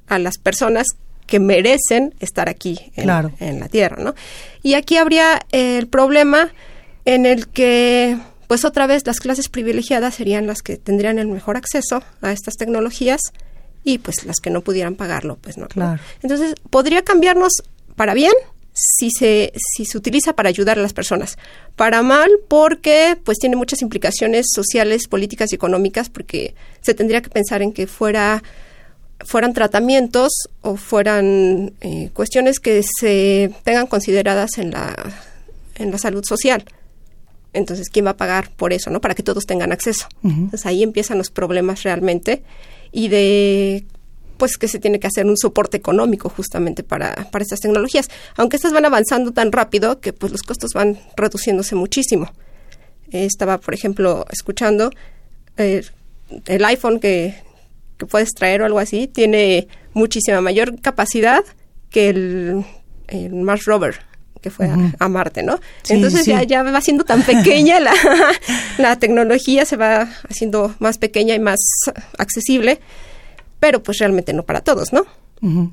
a 0.09 0.19
las 0.19 0.39
personas 0.39 0.89
que 1.29 1.39
merecen 1.39 2.17
estar 2.19 2.49
aquí 2.49 2.91
en, 2.97 3.09
en 3.39 3.61
la 3.61 3.69
Tierra, 3.69 4.03
¿no? 4.03 4.17
Y 4.65 4.75
aquí 4.75 4.97
habría 4.97 5.39
el 5.53 5.87
problema 5.87 6.51
en 7.05 7.27
el 7.27 7.47
que, 7.47 8.19
pues 8.49 8.65
otra 8.65 8.89
vez, 8.89 9.07
las 9.07 9.21
clases 9.21 9.49
privilegiadas 9.49 10.17
serían 10.17 10.49
las 10.49 10.63
que 10.63 10.77
tendrían 10.77 11.21
el 11.21 11.29
mejor 11.29 11.57
acceso 11.57 12.03
a 12.23 12.33
estas 12.33 12.57
tecnologías 12.57 13.21
y 13.85 13.99
pues 13.99 14.25
las 14.25 14.41
que 14.41 14.51
no 14.51 14.63
pudieran 14.63 14.97
pagarlo, 14.97 15.39
pues 15.41 15.59
no. 15.59 15.69
Claro. 15.69 16.03
Entonces, 16.25 16.57
podría 16.71 17.03
cambiarnos 17.03 17.53
para 17.95 18.15
bien 18.15 18.33
si 18.77 19.11
se, 19.11 19.53
si 19.57 19.87
se 19.87 19.97
utiliza 19.97 20.35
para 20.35 20.51
ayudar 20.51 20.79
a 20.79 20.83
las 20.83 20.93
personas. 20.93 21.39
Para 21.77 22.03
mal, 22.03 22.31
porque 22.47 23.19
pues 23.25 23.39
tiene 23.39 23.57
muchas 23.57 23.81
implicaciones 23.81 24.47
sociales, 24.55 25.09
políticas 25.09 25.51
y 25.53 25.55
económicas, 25.55 26.11
porque 26.11 26.55
se 26.83 26.93
tendría 26.93 27.23
que 27.23 27.31
pensar 27.31 27.63
en 27.63 27.73
que 27.73 27.87
fuera 27.87 28.43
fueran 29.25 29.55
tratamientos 29.55 30.31
o 30.61 30.77
fueran 30.77 31.73
eh, 31.81 32.11
cuestiones 32.13 32.61
que 32.61 32.83
se 33.01 33.51
tengan 33.65 33.87
consideradas 33.87 34.59
en 34.59 34.73
la, 34.73 34.95
en 35.77 35.91
la 35.91 35.97
salud 35.97 36.23
social. 36.23 36.65
Entonces, 37.55 37.89
¿quién 37.89 38.05
va 38.05 38.11
a 38.11 38.17
pagar 38.19 38.51
por 38.55 38.75
eso, 38.75 38.91
no? 38.91 39.01
Para 39.01 39.15
que 39.15 39.23
todos 39.23 39.47
tengan 39.47 39.73
acceso. 39.73 40.07
Entonces, 40.23 40.67
ahí 40.67 40.83
empiezan 40.83 41.17
los 41.17 41.31
problemas 41.31 41.83
realmente 41.83 42.43
y 42.93 43.09
de 43.09 43.87
pues 44.37 44.59
que 44.59 44.69
se 44.69 44.79
tiene 44.79 45.01
que 45.01 45.07
hacer 45.07 45.27
un 45.27 45.37
soporte 45.37 45.77
económico 45.77 46.29
justamente 46.29 46.83
para, 46.83 47.15
para 47.31 47.43
estas 47.43 47.61
tecnologías. 47.61 48.09
Aunque 48.37 48.57
estas 48.57 48.73
van 48.73 48.85
avanzando 48.85 49.33
tan 49.33 49.53
rápido 49.53 50.01
que 50.01 50.13
pues 50.13 50.33
los 50.33 50.43
costos 50.43 50.73
van 50.75 50.99
reduciéndose 51.17 51.75
muchísimo. 51.75 52.33
estaba, 53.11 53.59
por 53.59 53.75
ejemplo, 53.75 54.27
escuchando 54.31 54.91
eh, 55.57 55.85
el 56.47 56.65
iPhone 56.65 57.01
que 57.01 57.47
que 57.99 58.07
puedes 58.07 58.31
traer 58.35 58.63
o 58.63 58.67
algo 58.67 58.79
así, 58.79 59.07
tiene 59.07 59.69
muchísima 59.93 60.41
mayor 60.41 60.81
capacidad 60.81 61.43
que 61.91 62.11
el, 62.11 62.65
Mars 63.33 63.65
Rover 63.65 64.01
que 64.43 64.51
fue 64.51 64.69
a, 64.99 65.09
Marte, 65.09 65.43
¿no? 65.43 65.59
Entonces 65.89 66.25
Ya, 66.25 66.45
ya 66.45 66.63
va 66.63 66.81
siendo 66.81 67.05
tan 67.05 67.23
pequeña 67.23 67.81
la, 67.81 67.93
la 68.79 68.97
tecnología, 68.97 69.65
se 69.65 69.77
va 69.77 70.09
haciendo 70.29 70.73
más 70.79 70.99
pequeña 70.99 71.35
y 71.35 71.41
más 71.41 71.59
accesible, 72.17 72.79
pero 73.61 73.83
pues 73.83 73.99
realmente 73.99 74.33
no 74.33 74.45
para 74.45 74.61
todos, 74.61 74.93
¿no? 74.93 75.05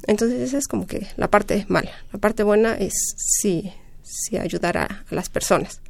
Entonces 0.07 0.41
esa 0.41 0.57
es 0.57 0.67
como 0.67 0.85
que 0.85 1.07
la 1.15 1.29
parte 1.29 1.65
mala. 1.69 1.91
La 2.11 2.19
parte 2.19 2.43
buena 2.43 2.73
es 2.73 2.93
sí, 3.17 3.71
sí 4.03 4.37
ayudar 4.37 4.77
a 4.77 5.03
las 5.09 5.29
personas. 5.29 5.81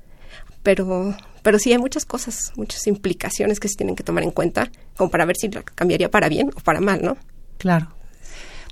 Pero 0.61 1.15
pero 1.43 1.59
sí 1.59 1.71
hay 1.71 1.77
muchas 1.77 2.05
cosas, 2.05 2.53
muchas 2.55 2.87
implicaciones 2.87 3.59
que 3.59 3.67
se 3.67 3.75
tienen 3.75 3.95
que 3.95 4.03
tomar 4.03 4.23
en 4.23 4.31
cuenta, 4.31 4.71
como 4.97 5.11
para 5.11 5.25
ver 5.25 5.35
si 5.35 5.49
cambiaría 5.49 6.09
para 6.09 6.29
bien 6.29 6.49
o 6.55 6.59
para 6.61 6.79
mal, 6.79 7.01
¿no? 7.03 7.17
Claro. 7.57 7.89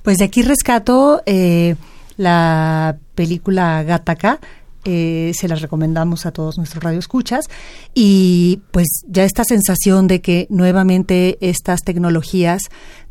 Pues 0.01 0.17
de 0.17 0.25
aquí 0.25 0.41
rescato 0.41 1.21
eh, 1.25 1.75
la 2.17 2.97
película 3.13 3.83
Gataca, 3.83 4.39
eh, 4.83 5.33
se 5.35 5.47
las 5.47 5.61
recomendamos 5.61 6.25
a 6.25 6.31
todos 6.31 6.57
nuestros 6.57 6.83
radioescuchas 6.83 7.45
y 7.93 8.61
pues 8.71 8.87
ya 9.07 9.25
esta 9.25 9.43
sensación 9.43 10.07
de 10.07 10.21
que 10.21 10.47
nuevamente 10.49 11.37
estas 11.39 11.83
tecnologías 11.83 12.63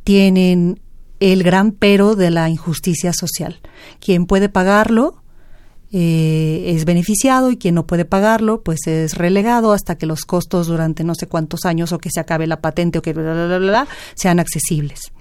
tienen 0.05 0.81
el 1.21 1.43
gran 1.43 1.73
pero 1.73 2.17
de 2.17 2.31
la 2.31 2.49
injusticia 2.49 3.13
social. 3.13 3.61
Quien 4.01 4.27
puede 4.27 4.49
pagarlo 4.49 5.23
eh, 5.93 6.73
es 6.75 6.85
beneficiado 6.85 7.51
y 7.51 7.57
quien 7.57 7.75
no 7.75 7.87
puede 7.87 8.05
pagarlo, 8.05 8.63
pues 8.63 8.87
es 8.87 9.15
relegado 9.15 9.73
hasta 9.73 9.99
que 9.99 10.07
los 10.07 10.25
costos 10.25 10.69
durante 10.69 11.05
no 11.05 11.15
sé 11.15 11.27
cuántos 11.27 11.65
años 11.65 11.93
o 11.93 11.99
que 11.99 12.11
se 12.11 12.21
acabe 12.21 12.47
la 12.47 12.61
patente 12.61 12.99
o 12.99 13.03
que 13.03 13.13
bla, 13.13 13.47
bla, 13.47 13.59
bla, 13.59 13.89
sean 14.15 14.39
accesibles. 14.41 15.13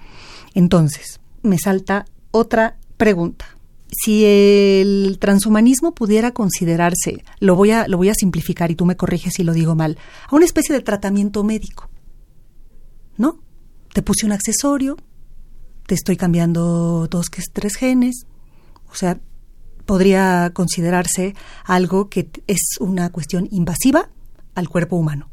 Entonces, 0.54 1.20
me 1.42 1.58
salta 1.58 2.06
otra 2.32 2.78
pregunta. 2.98 3.46
Si 3.92 4.24
el 4.24 5.18
transhumanismo 5.20 5.96
pudiera 5.96 6.32
considerarse, 6.32 7.24
lo 7.40 7.56
voy 7.56 7.72
a, 7.72 7.88
lo 7.88 7.98
voy 7.98 8.10
a 8.10 8.14
simplificar 8.14 8.70
y 8.70 8.76
tú 8.76 8.86
me 8.86 8.96
corriges 8.96 9.34
si 9.34 9.44
lo 9.44 9.54
digo 9.54 9.74
mal, 9.74 9.98
a 10.28 10.36
una 10.36 10.46
especie 10.46 10.76
de 10.76 10.82
tratamiento 10.82 11.44
médico, 11.44 11.90
¿no? 13.18 13.40
Te 14.00 14.04
puse 14.04 14.26
un 14.26 14.32
accesorio, 14.32 14.96
te 15.86 15.94
estoy 15.94 16.16
cambiando 16.16 17.10
dos, 17.12 17.26
tres 17.52 17.76
genes, 17.76 18.28
o 18.90 18.96
sea, 18.96 19.20
podría 19.86 20.52
considerarse 20.54 21.36
algo 21.66 22.08
que 22.08 22.30
es 22.48 22.78
una 22.80 23.10
cuestión 23.12 23.50
invasiva 23.52 24.10
al 24.56 24.70
cuerpo 24.70 24.96
humano. 24.96 25.30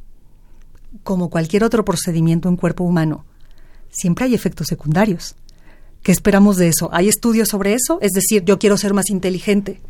Como 1.04 1.30
cualquier 1.30 1.62
otro 1.62 1.84
procedimiento 1.84 2.48
en 2.48 2.56
cuerpo 2.56 2.82
humano, 2.82 3.24
siempre 3.88 4.24
hay 4.24 4.34
efectos 4.34 4.66
secundarios. 4.66 5.36
¿Qué 6.02 6.10
esperamos 6.10 6.56
de 6.56 6.66
eso? 6.66 6.90
¿Hay 6.92 7.08
estudios 7.08 7.46
sobre 7.50 7.72
eso? 7.72 8.00
Es 8.00 8.10
decir, 8.14 8.42
yo 8.44 8.58
quiero 8.58 8.76
ser 8.76 8.94
más 8.94 9.10
inteligente 9.10 9.80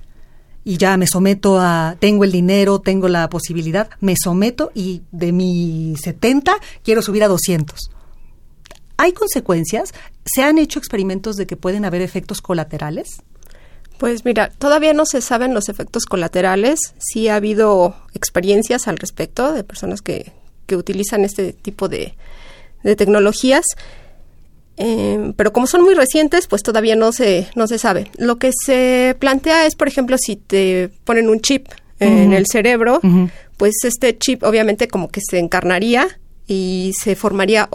y 0.64 0.76
ya 0.76 0.98
me 0.98 1.06
someto 1.06 1.58
a, 1.58 1.96
tengo 1.98 2.24
el 2.24 2.32
dinero, 2.32 2.80
tengo 2.80 3.08
la 3.08 3.30
posibilidad, 3.30 3.88
me 4.00 4.16
someto 4.22 4.70
y 4.74 5.00
de 5.12 5.32
mi 5.32 5.94
70 5.96 6.58
quiero 6.82 7.00
subir 7.00 7.24
a 7.24 7.28
200. 7.28 7.95
¿Hay 8.96 9.12
consecuencias? 9.12 9.92
¿Se 10.24 10.42
han 10.42 10.58
hecho 10.58 10.78
experimentos 10.78 11.36
de 11.36 11.46
que 11.46 11.56
pueden 11.56 11.84
haber 11.84 12.02
efectos 12.02 12.40
colaterales? 12.40 13.22
Pues 13.98 14.24
mira, 14.24 14.50
todavía 14.58 14.92
no 14.92 15.06
se 15.06 15.20
saben 15.20 15.54
los 15.54 15.68
efectos 15.68 16.04
colaterales. 16.04 16.78
Sí 16.98 17.28
ha 17.28 17.36
habido 17.36 17.96
experiencias 18.14 18.88
al 18.88 18.98
respecto 18.98 19.52
de 19.52 19.64
personas 19.64 20.02
que, 20.02 20.32
que 20.66 20.76
utilizan 20.76 21.24
este 21.24 21.52
tipo 21.52 21.88
de, 21.88 22.14
de 22.82 22.96
tecnologías. 22.96 23.64
Em, 24.76 25.32
pero 25.32 25.52
como 25.52 25.66
son 25.66 25.82
muy 25.82 25.94
recientes, 25.94 26.46
pues 26.46 26.62
todavía 26.62 26.96
no 26.96 27.12
se, 27.12 27.48
no 27.54 27.66
se 27.66 27.78
sabe. 27.78 28.10
Lo 28.18 28.36
que 28.36 28.50
se 28.52 29.16
plantea 29.18 29.66
es, 29.66 29.74
por 29.74 29.88
ejemplo, 29.88 30.16
si 30.18 30.36
te 30.36 30.90
ponen 31.04 31.30
un 31.30 31.40
chip 31.40 31.68
en 31.98 32.34
el 32.34 32.44
cerebro, 32.46 33.00
pues 33.56 33.72
este 33.84 34.18
chip 34.18 34.42
obviamente 34.42 34.86
como 34.86 35.08
que 35.08 35.22
se 35.26 35.38
encarnaría 35.38 36.20
y 36.46 36.92
se 36.98 37.16
formaría 37.16 37.68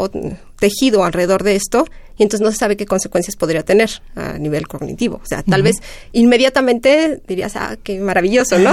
tejido 0.59 1.03
alrededor 1.03 1.43
de 1.43 1.55
esto 1.55 1.85
y 2.17 2.23
entonces 2.23 2.45
no 2.45 2.51
se 2.51 2.57
sabe 2.57 2.77
qué 2.77 2.85
consecuencias 2.85 3.35
podría 3.35 3.63
tener 3.63 3.89
a 4.15 4.37
nivel 4.37 4.67
cognitivo. 4.67 5.19
O 5.23 5.25
sea, 5.25 5.43
tal 5.43 5.63
vez 5.63 5.77
inmediatamente 6.11 7.19
dirías, 7.27 7.55
ah, 7.55 7.77
qué 7.81 7.99
maravilloso, 7.99 8.59
¿no? 8.59 8.71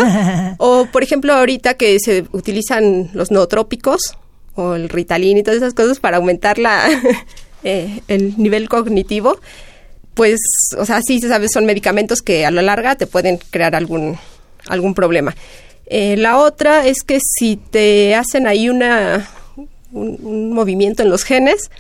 o, 0.58 0.86
por 0.92 1.02
ejemplo, 1.02 1.32
ahorita 1.32 1.74
que 1.74 1.96
se 1.98 2.26
utilizan 2.32 3.10
los 3.14 3.30
nootrópicos 3.30 4.18
o 4.54 4.74
el 4.74 4.88
Ritalin 4.88 5.38
y 5.38 5.42
todas 5.42 5.58
esas 5.58 5.74
cosas 5.74 5.98
para 5.98 6.18
aumentar 6.18 6.58
la, 6.58 6.88
eh, 7.64 8.00
el 8.08 8.36
nivel 8.36 8.68
cognitivo, 8.68 9.40
pues, 10.14 10.40
o 10.76 10.84
sea, 10.84 11.00
sí 11.00 11.20
se 11.20 11.28
sabe, 11.28 11.48
son 11.48 11.64
medicamentos 11.64 12.22
que 12.22 12.44
a 12.44 12.50
la 12.50 12.60
larga 12.60 12.96
te 12.96 13.06
pueden 13.06 13.38
crear 13.50 13.74
algún, 13.74 14.18
algún 14.66 14.94
problema. 14.94 15.34
Eh, 15.86 16.16
la 16.18 16.38
otra 16.38 16.86
es 16.86 17.02
que 17.02 17.18
si 17.22 17.56
te 17.56 18.14
hacen 18.14 18.46
ahí 18.46 18.68
una 18.68 19.26
un, 19.92 20.52
movimiento 20.52 21.02
en 21.02 21.10
los 21.10 21.24
genes, 21.24 21.70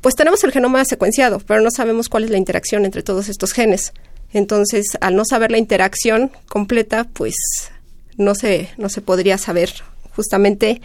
pues 0.00 0.14
tenemos 0.14 0.42
el 0.44 0.52
genoma 0.52 0.84
secuenciado, 0.84 1.40
pero 1.40 1.60
no 1.60 1.70
sabemos 1.70 2.08
cuál 2.08 2.24
es 2.24 2.30
la 2.30 2.38
interacción 2.38 2.84
entre 2.84 3.02
todos 3.02 3.28
estos 3.28 3.52
genes. 3.52 3.92
Entonces, 4.32 4.86
al 5.00 5.16
no 5.16 5.24
saber 5.24 5.50
la 5.50 5.58
interacción 5.58 6.30
completa, 6.48 7.04
pues 7.04 7.34
no 8.16 8.34
se, 8.34 8.70
no 8.76 8.88
se 8.88 9.00
podría 9.00 9.38
saber 9.38 9.72
justamente 10.14 10.80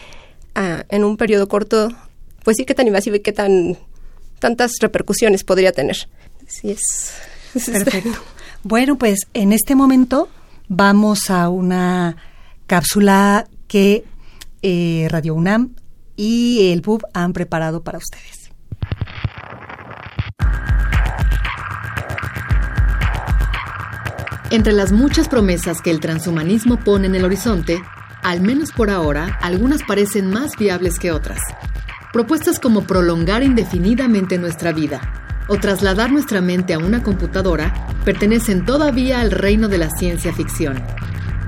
ah, 0.56 0.84
en 0.90 1.04
un 1.04 1.18
periodo 1.18 1.48
corto, 1.48 1.90
pues 2.44 2.58
sí 2.58 2.66
qué 2.66 2.74
tan 2.74 2.88
invasivo 2.88 3.16
y 3.16 3.20
qué 3.22 3.34
tan 3.34 3.78
tantas 4.40 4.74
repercusiones 4.80 5.44
podría 5.44 5.72
tener. 5.72 6.08
Sí 6.48 6.72
es. 6.72 7.14
Perfecto. 7.66 8.20
Bueno, 8.64 8.98
pues 8.98 9.20
en 9.34 9.54
este 9.54 9.76
momento 9.76 10.30
vamos 10.68 11.30
a 11.30 11.50
una 11.50 12.18
cápsula 12.68 13.48
que 13.68 14.04
eh, 14.62 15.08
Radio 15.10 15.36
UNAM 15.36 15.76
y 16.16 16.72
el 16.72 16.82
pub 16.82 17.04
han 17.14 17.34
preparado 17.34 17.84
para 17.84 17.98
ustedes. 17.98 18.52
Entre 24.52 24.74
las 24.74 24.92
muchas 24.92 25.28
promesas 25.28 25.82
que 25.82 25.92
el 25.92 26.00
transhumanismo 26.00 26.78
pone 26.80 27.08
en 27.08 27.16
el 27.16 27.26
horizonte, 27.26 27.82
al 28.24 28.42
menos 28.42 28.72
por 28.72 28.90
ahora, 28.90 29.38
algunas 29.42 29.84
parecen 29.84 30.30
más 30.30 30.56
viables 30.58 31.00
que 31.00 31.12
otras. 31.12 31.40
Propuestas 32.14 32.60
como 32.60 32.84
prolongar 32.84 33.44
indefinidamente 33.44 34.38
nuestra 34.38 34.72
vida 34.72 35.02
o 35.48 35.58
trasladar 35.58 36.12
nuestra 36.12 36.42
mente 36.42 36.74
a 36.74 36.80
una 36.80 37.04
computadora 37.04 37.74
pertenecen 38.06 38.66
todavía 38.66 39.20
al 39.20 39.32
reino 39.32 39.68
de 39.68 39.80
la 39.80 39.90
ciencia 39.90 40.32
ficción. 40.32 40.82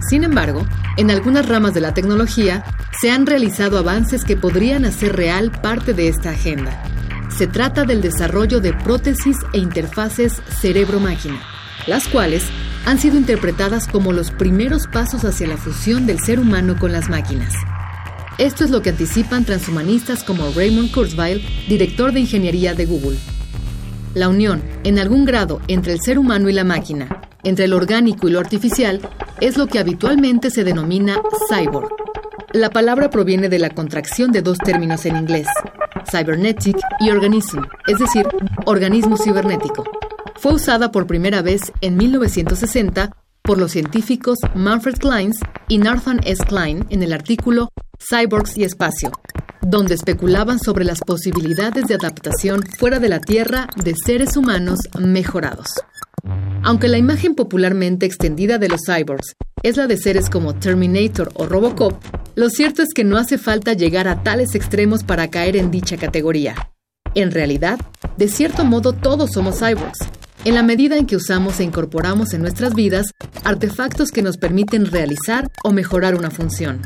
Sin 0.09 0.23
embargo, 0.23 0.65
en 0.97 1.11
algunas 1.11 1.47
ramas 1.47 1.73
de 1.73 1.81
la 1.81 1.93
tecnología 1.93 2.65
se 2.99 3.11
han 3.11 3.25
realizado 3.25 3.77
avances 3.77 4.23
que 4.23 4.35
podrían 4.35 4.83
hacer 4.83 5.15
real 5.15 5.51
parte 5.51 5.93
de 5.93 6.07
esta 6.07 6.31
agenda. 6.31 6.83
Se 7.29 7.45
trata 7.45 7.83
del 7.83 8.01
desarrollo 8.01 8.59
de 8.59 8.73
prótesis 8.73 9.37
e 9.53 9.59
interfaces 9.59 10.41
cerebro-máquina, 10.59 11.39
las 11.85 12.07
cuales 12.07 12.43
han 12.85 12.99
sido 12.99 13.17
interpretadas 13.17 13.87
como 13.87 14.11
los 14.11 14.31
primeros 14.31 14.87
pasos 14.87 15.23
hacia 15.23 15.47
la 15.47 15.57
fusión 15.57 16.07
del 16.07 16.19
ser 16.19 16.39
humano 16.39 16.75
con 16.79 16.91
las 16.91 17.09
máquinas. 17.09 17.53
Esto 18.39 18.63
es 18.63 18.71
lo 18.71 18.81
que 18.81 18.89
anticipan 18.89 19.45
transhumanistas 19.45 20.23
como 20.23 20.51
Raymond 20.51 20.91
Kurzweil, 20.91 21.43
director 21.67 22.11
de 22.11 22.21
ingeniería 22.21 22.73
de 22.73 22.85
Google. 22.85 23.17
La 24.13 24.29
unión, 24.29 24.63
en 24.83 24.97
algún 24.99 25.25
grado, 25.25 25.61
entre 25.67 25.93
el 25.93 25.99
ser 26.01 26.17
humano 26.17 26.49
y 26.49 26.53
la 26.53 26.63
máquina, 26.63 27.21
entre 27.43 27.67
lo 27.67 27.77
orgánico 27.77 28.27
y 28.27 28.31
lo 28.31 28.39
artificial, 28.39 29.01
es 29.41 29.57
lo 29.57 29.67
que 29.67 29.79
habitualmente 29.79 30.49
se 30.51 30.63
denomina 30.63 31.21
cyborg. 31.49 31.89
La 32.53 32.69
palabra 32.69 33.09
proviene 33.09 33.49
de 33.49 33.59
la 33.59 33.69
contracción 33.69 34.31
de 34.31 34.41
dos 34.41 34.57
términos 34.57 35.05
en 35.05 35.17
inglés, 35.17 35.47
cybernetic 36.09 36.77
y 36.99 37.09
organism, 37.09 37.59
es 37.87 37.99
decir, 37.99 38.25
organismo 38.65 39.17
cibernético. 39.17 39.83
Fue 40.35 40.53
usada 40.53 40.91
por 40.91 41.07
primera 41.07 41.41
vez 41.41 41.71
en 41.81 41.97
1960 41.97 43.11
por 43.41 43.57
los 43.57 43.71
científicos 43.71 44.39
Manfred 44.55 44.97
Kleins 44.97 45.39
y 45.67 45.77
Nathan 45.77 46.19
S. 46.25 46.43
Klein 46.45 46.85
en 46.89 47.03
el 47.03 47.13
artículo 47.13 47.69
Cyborgs 47.97 48.57
y 48.57 48.63
Espacio, 48.63 49.11
donde 49.61 49.95
especulaban 49.95 50.59
sobre 50.59 50.85
las 50.85 50.99
posibilidades 50.99 51.85
de 51.85 51.95
adaptación 51.95 52.63
fuera 52.77 52.99
de 52.99 53.09
la 53.09 53.19
Tierra 53.19 53.67
de 53.75 53.93
seres 53.95 54.37
humanos 54.37 54.79
mejorados. 54.99 55.67
Aunque 56.63 56.87
la 56.87 56.97
imagen 56.97 57.35
popularmente 57.35 58.05
extendida 58.05 58.57
de 58.57 58.69
los 58.69 58.81
cyborgs 58.85 59.35
es 59.63 59.77
la 59.77 59.87
de 59.87 59.97
seres 59.97 60.29
como 60.29 60.55
Terminator 60.55 61.31
o 61.35 61.45
Robocop, 61.45 61.93
lo 62.35 62.49
cierto 62.49 62.81
es 62.81 62.89
que 62.93 63.03
no 63.03 63.17
hace 63.17 63.37
falta 63.37 63.73
llegar 63.73 64.07
a 64.07 64.23
tales 64.23 64.53
extremos 64.53 65.03
para 65.03 65.29
caer 65.29 65.55
en 65.55 65.71
dicha 65.71 65.97
categoría. 65.97 66.55
En 67.15 67.31
realidad, 67.31 67.79
de 68.17 68.27
cierto 68.27 68.63
modo 68.63 68.93
todos 68.93 69.31
somos 69.31 69.59
cyborgs, 69.59 69.99
en 70.45 70.55
la 70.55 70.63
medida 70.63 70.97
en 70.97 71.07
que 71.07 71.15
usamos 71.15 71.59
e 71.59 71.63
incorporamos 71.63 72.33
en 72.33 72.41
nuestras 72.41 72.73
vidas 72.73 73.07
artefactos 73.43 74.11
que 74.11 74.21
nos 74.21 74.37
permiten 74.37 74.85
realizar 74.85 75.49
o 75.63 75.71
mejorar 75.71 76.15
una 76.15 76.29
función. 76.29 76.81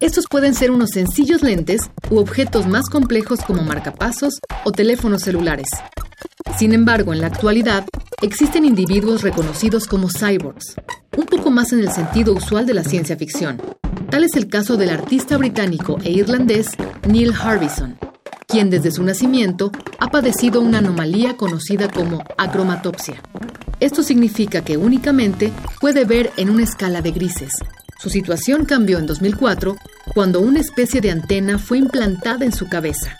Estos 0.00 0.26
pueden 0.30 0.54
ser 0.54 0.70
unos 0.70 0.90
sencillos 0.90 1.42
lentes 1.42 1.90
u 2.10 2.18
objetos 2.18 2.66
más 2.66 2.88
complejos 2.88 3.40
como 3.40 3.62
marcapasos 3.62 4.40
o 4.64 4.72
teléfonos 4.72 5.22
celulares. 5.22 5.68
Sin 6.58 6.72
embargo, 6.72 7.12
en 7.12 7.20
la 7.20 7.26
actualidad, 7.26 7.84
existen 8.22 8.64
individuos 8.64 9.22
reconocidos 9.22 9.86
como 9.86 10.08
cyborgs, 10.08 10.74
un 11.16 11.26
poco 11.26 11.50
más 11.50 11.72
en 11.72 11.80
el 11.80 11.90
sentido 11.90 12.32
usual 12.32 12.66
de 12.66 12.74
la 12.74 12.84
ciencia 12.84 13.16
ficción. 13.16 13.60
Tal 14.10 14.24
es 14.24 14.34
el 14.36 14.48
caso 14.48 14.76
del 14.76 14.90
artista 14.90 15.36
británico 15.36 15.98
e 16.02 16.12
irlandés 16.12 16.68
Neil 17.08 17.32
Harbison, 17.32 17.98
quien 18.46 18.70
desde 18.70 18.90
su 18.90 19.02
nacimiento 19.02 19.72
ha 19.98 20.10
padecido 20.10 20.60
una 20.60 20.78
anomalía 20.78 21.36
conocida 21.36 21.88
como 21.88 22.22
acromatopsia. 22.38 23.22
Esto 23.80 24.02
significa 24.02 24.62
que 24.62 24.76
únicamente 24.76 25.52
puede 25.80 26.04
ver 26.04 26.32
en 26.36 26.50
una 26.50 26.62
escala 26.62 27.02
de 27.02 27.10
grises, 27.10 27.52
su 27.98 28.10
situación 28.10 28.66
cambió 28.66 28.98
en 28.98 29.06
2004 29.06 29.76
cuando 30.12 30.40
una 30.40 30.60
especie 30.60 31.00
de 31.00 31.10
antena 31.10 31.58
fue 31.58 31.78
implantada 31.78 32.44
en 32.44 32.52
su 32.52 32.68
cabeza. 32.68 33.18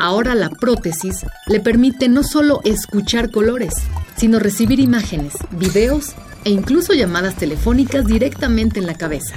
Ahora 0.00 0.34
la 0.34 0.48
prótesis 0.48 1.26
le 1.46 1.60
permite 1.60 2.08
no 2.08 2.22
solo 2.22 2.62
escuchar 2.64 3.30
colores, 3.30 3.74
sino 4.16 4.38
recibir 4.38 4.80
imágenes, 4.80 5.34
videos 5.50 6.12
e 6.44 6.48
incluso 6.48 6.94
llamadas 6.94 7.36
telefónicas 7.36 8.06
directamente 8.06 8.80
en 8.80 8.86
la 8.86 8.94
cabeza. 8.94 9.34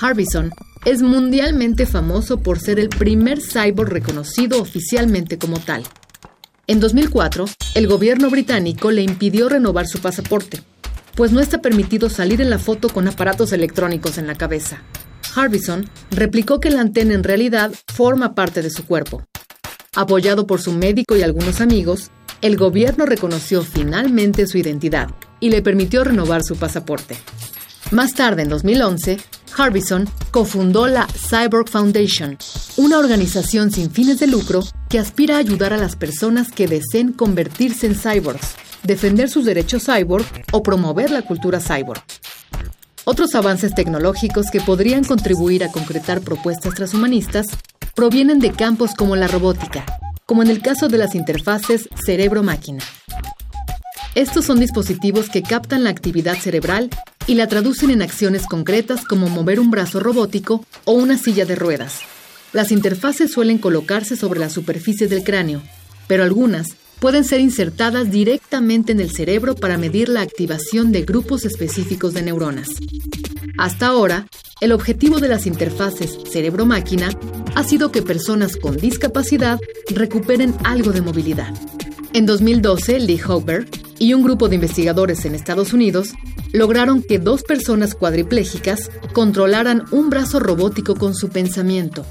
Harbison 0.00 0.50
es 0.86 1.02
mundialmente 1.02 1.84
famoso 1.84 2.38
por 2.38 2.58
ser 2.58 2.80
el 2.80 2.88
primer 2.88 3.42
cyborg 3.42 3.90
reconocido 3.90 4.62
oficialmente 4.62 5.36
como 5.36 5.58
tal. 5.58 5.82
En 6.66 6.80
2004, 6.80 7.44
el 7.74 7.86
gobierno 7.86 8.30
británico 8.30 8.90
le 8.90 9.02
impidió 9.02 9.50
renovar 9.50 9.86
su 9.86 9.98
pasaporte, 9.98 10.62
pues 11.14 11.32
no 11.32 11.40
está 11.40 11.60
permitido 11.60 12.08
salir 12.08 12.40
en 12.40 12.48
la 12.48 12.58
foto 12.58 12.88
con 12.88 13.08
aparatos 13.08 13.52
electrónicos 13.52 14.16
en 14.16 14.26
la 14.26 14.36
cabeza. 14.36 14.80
Harbison 15.34 15.86
replicó 16.10 16.60
que 16.60 16.70
la 16.70 16.80
antena 16.80 17.12
en 17.12 17.24
realidad 17.24 17.72
forma 17.92 18.34
parte 18.34 18.62
de 18.62 18.70
su 18.70 18.86
cuerpo. 18.86 19.22
Apoyado 19.96 20.46
por 20.46 20.60
su 20.60 20.72
médico 20.72 21.16
y 21.16 21.22
algunos 21.22 21.62
amigos, 21.62 22.10
el 22.42 22.58
gobierno 22.58 23.06
reconoció 23.06 23.62
finalmente 23.62 24.46
su 24.46 24.58
identidad 24.58 25.08
y 25.40 25.48
le 25.48 25.62
permitió 25.62 26.04
renovar 26.04 26.44
su 26.44 26.56
pasaporte. 26.56 27.16
Más 27.92 28.12
tarde, 28.12 28.42
en 28.42 28.50
2011, 28.50 29.16
Harbison 29.56 30.06
cofundó 30.30 30.86
la 30.86 31.06
Cyborg 31.06 31.70
Foundation, 31.70 32.36
una 32.76 32.98
organización 32.98 33.70
sin 33.70 33.90
fines 33.90 34.18
de 34.18 34.26
lucro 34.26 34.62
que 34.90 34.98
aspira 34.98 35.36
a 35.36 35.38
ayudar 35.38 35.72
a 35.72 35.78
las 35.78 35.96
personas 35.96 36.52
que 36.52 36.68
deseen 36.68 37.14
convertirse 37.14 37.86
en 37.86 37.94
cyborgs 37.94 38.54
defender 38.82 39.28
sus 39.30 39.44
derechos 39.44 39.84
cyborg 39.84 40.26
o 40.52 40.62
promover 40.62 41.10
la 41.10 41.22
cultura 41.22 41.58
cyborg. 41.58 42.02
Otros 43.04 43.34
avances 43.34 43.74
tecnológicos 43.74 44.50
que 44.50 44.60
podrían 44.60 45.04
contribuir 45.04 45.64
a 45.64 45.72
concretar 45.72 46.20
propuestas 46.20 46.74
transhumanistas 46.74 47.46
provienen 47.96 48.40
de 48.40 48.52
campos 48.52 48.94
como 48.94 49.16
la 49.16 49.26
robótica, 49.26 49.86
como 50.26 50.42
en 50.42 50.50
el 50.50 50.60
caso 50.60 50.88
de 50.88 50.98
las 50.98 51.14
interfaces 51.14 51.88
cerebro-máquina. 52.04 52.84
Estos 54.14 54.44
son 54.44 54.60
dispositivos 54.60 55.30
que 55.30 55.42
captan 55.42 55.82
la 55.82 55.90
actividad 55.90 56.36
cerebral 56.36 56.90
y 57.26 57.36
la 57.36 57.48
traducen 57.48 57.90
en 57.90 58.02
acciones 58.02 58.46
concretas 58.46 59.02
como 59.06 59.30
mover 59.30 59.58
un 59.60 59.70
brazo 59.70 59.98
robótico 59.98 60.62
o 60.84 60.92
una 60.92 61.16
silla 61.16 61.46
de 61.46 61.56
ruedas. 61.56 62.00
Las 62.52 62.70
interfaces 62.70 63.32
suelen 63.32 63.56
colocarse 63.56 64.14
sobre 64.14 64.40
la 64.40 64.50
superficie 64.50 65.08
del 65.08 65.24
cráneo, 65.24 65.62
pero 66.06 66.22
algunas 66.22 66.76
pueden 67.00 67.24
ser 67.24 67.40
insertadas 67.40 68.10
directamente 68.10 68.92
en 68.92 69.00
el 69.00 69.10
cerebro 69.10 69.54
para 69.54 69.78
medir 69.78 70.08
la 70.08 70.22
activación 70.22 70.92
de 70.92 71.02
grupos 71.02 71.44
específicos 71.44 72.14
de 72.14 72.22
neuronas. 72.22 72.68
Hasta 73.58 73.86
ahora, 73.86 74.26
el 74.60 74.72
objetivo 74.72 75.18
de 75.18 75.28
las 75.28 75.46
interfaces 75.46 76.18
cerebro-máquina 76.30 77.10
ha 77.54 77.64
sido 77.64 77.92
que 77.92 78.02
personas 78.02 78.56
con 78.56 78.76
discapacidad 78.76 79.58
recuperen 79.90 80.54
algo 80.64 80.92
de 80.92 81.02
movilidad. 81.02 81.52
En 82.12 82.24
2012, 82.24 83.00
Lee 83.00 83.20
Hober 83.26 83.68
y 83.98 84.14
un 84.14 84.22
grupo 84.22 84.48
de 84.48 84.54
investigadores 84.54 85.24
en 85.24 85.34
Estados 85.34 85.72
Unidos 85.72 86.14
lograron 86.52 87.02
que 87.02 87.18
dos 87.18 87.42
personas 87.42 87.94
cuadriplégicas 87.94 88.90
controlaran 89.12 89.84
un 89.90 90.08
brazo 90.08 90.40
robótico 90.40 90.94
con 90.94 91.14
su 91.14 91.28
pensamiento, 91.28 92.06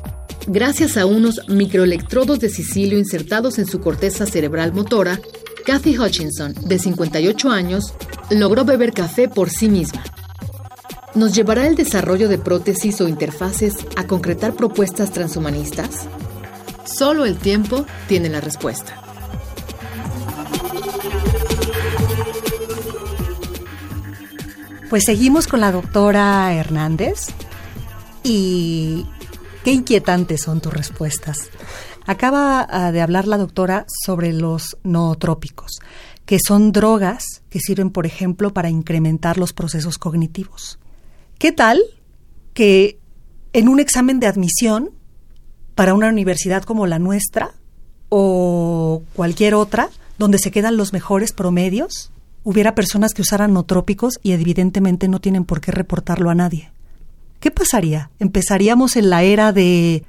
Gracias 0.48 0.96
a 0.96 1.08
unos 1.08 1.42
microelectrodos 1.48 2.40
de 2.40 2.50
sicilio 2.50 3.00
insertados 3.00 3.58
en 3.58 3.66
su 3.66 3.80
corteza 3.82 4.28
cerebral 4.28 4.74
motora, 4.74 5.20
Kathy 5.66 5.98
Hutchinson, 5.98 6.54
de 6.54 6.78
58 6.78 7.50
años, 7.50 7.96
logró 8.30 8.64
beber 8.64 8.94
café 8.94 9.28
por 9.28 9.50
sí 9.50 9.70
misma. 9.70 10.04
¿Nos 11.16 11.34
llevará 11.34 11.66
el 11.66 11.76
desarrollo 11.76 12.30
de 12.30 12.38
prótesis 12.38 13.02
o 13.02 13.08
interfaces 13.08 13.74
a 13.96 14.06
concretar 14.06 14.54
propuestas 14.54 15.12
transhumanistas? 15.12 16.08
Solo 16.86 17.26
el 17.26 17.38
tiempo 17.38 17.86
tiene 18.08 18.30
la 18.30 18.40
respuesta. 18.40 19.02
Pues 24.92 25.06
seguimos 25.06 25.48
con 25.48 25.62
la 25.62 25.72
doctora 25.72 26.54
Hernández 26.54 27.30
y 28.24 29.06
Qué 29.66 29.72
inquietantes 29.72 30.44
son 30.44 30.62
tus 30.62 30.72
respuestas. 30.72 31.50
Acaba 32.06 32.68
ah, 32.70 32.92
de 32.92 33.02
hablar 33.02 33.28
la 33.28 33.40
doctora 33.40 33.88
sobre 34.06 34.32
los 34.32 34.78
nootrópicos, 34.84 35.80
que 36.28 36.38
son 36.38 36.72
drogas 36.72 37.42
que 37.50 37.60
sirven, 37.60 37.90
por 37.90 38.06
ejemplo, 38.06 38.54
para 38.54 38.70
incrementar 38.70 39.40
los 39.40 39.54
procesos 39.54 39.98
cognitivos. 39.98 40.78
¿Qué 41.40 41.52
tal 41.52 41.82
que 42.54 43.00
en 43.54 43.68
un 43.68 43.80
examen 43.80 44.20
de 44.20 44.28
admisión 44.28 44.92
para 45.74 45.96
una 45.96 46.10
universidad 46.10 46.62
como 46.62 46.86
la 46.86 47.00
nuestra 47.00 47.56
o 48.10 49.02
cualquier 49.16 49.56
otra, 49.56 49.90
donde 50.20 50.38
se 50.38 50.52
quedan 50.52 50.78
los 50.78 50.94
mejores 50.94 51.34
promedios, 51.34 52.12
hubiera 52.44 52.76
personas 52.76 53.16
que 53.16 53.24
usaran 53.24 53.54
nootrópicos 53.54 54.20
y 54.22 54.34
evidentemente 54.34 55.08
no 55.08 55.20
tienen 55.20 55.44
por 55.44 55.60
qué 55.60 55.72
reportarlo 55.72 56.30
a 56.30 56.36
nadie? 56.36 56.75
¿Qué 57.40 57.52
pasaría? 57.52 58.12
¿Empezaríamos 58.20 58.96
en 58.96 59.10
la 59.10 59.24
era 59.24 59.52
de 59.52 60.04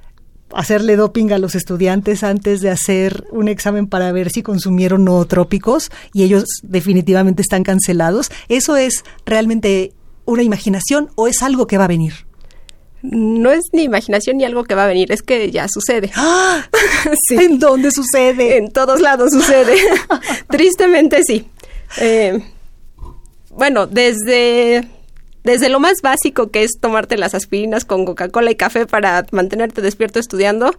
hacerle 0.53 0.95
doping 0.95 1.31
a 1.31 1.37
los 1.37 1.55
estudiantes 1.55 2.23
antes 2.23 2.61
de 2.61 2.69
hacer 2.69 3.25
un 3.31 3.47
examen 3.47 3.87
para 3.87 4.11
ver 4.11 4.29
si 4.29 4.43
consumieron 4.43 5.05
nootrópicos 5.05 5.91
y 6.13 6.23
ellos 6.23 6.45
definitivamente 6.63 7.41
están 7.41 7.63
cancelados? 7.63 8.31
¿Eso 8.47 8.75
es 8.77 9.03
realmente 9.25 9.93
una 10.25 10.43
imaginación 10.43 11.09
o 11.15 11.27
es 11.27 11.41
algo 11.41 11.67
que 11.67 11.77
va 11.77 11.85
a 11.85 11.89
venir? 11.89 12.27
No 13.03 13.51
es 13.51 13.65
ni 13.73 13.83
imaginación 13.83 14.37
ni 14.37 14.45
algo 14.45 14.63
que 14.63 14.75
va 14.75 14.85
a 14.85 14.87
venir, 14.87 15.11
es 15.11 15.21
que 15.21 15.51
ya 15.51 15.67
sucede. 15.67 16.11
¡Ah! 16.15 16.67
¿En 17.29 17.59
dónde 17.59 17.91
sucede? 17.91 18.57
En 18.57 18.71
todos 18.71 19.01
lados 19.01 19.31
sucede. 19.31 19.75
Tristemente 20.49 21.23
sí. 21.23 21.47
Eh, 21.99 22.39
bueno, 23.51 23.87
desde 23.87 24.87
desde 25.47 25.69
lo 25.69 25.79
más 25.79 26.01
básico 26.03 26.51
que 26.51 26.63
es 26.63 26.79
tomarte 26.79 27.17
las 27.17 27.33
aspirinas 27.33 27.85
con 27.85 28.05
Coca-Cola 28.05 28.51
y 28.51 28.55
café 28.55 28.85
para 28.85 29.25
mantenerte 29.31 29.81
despierto 29.81 30.19
estudiando, 30.19 30.75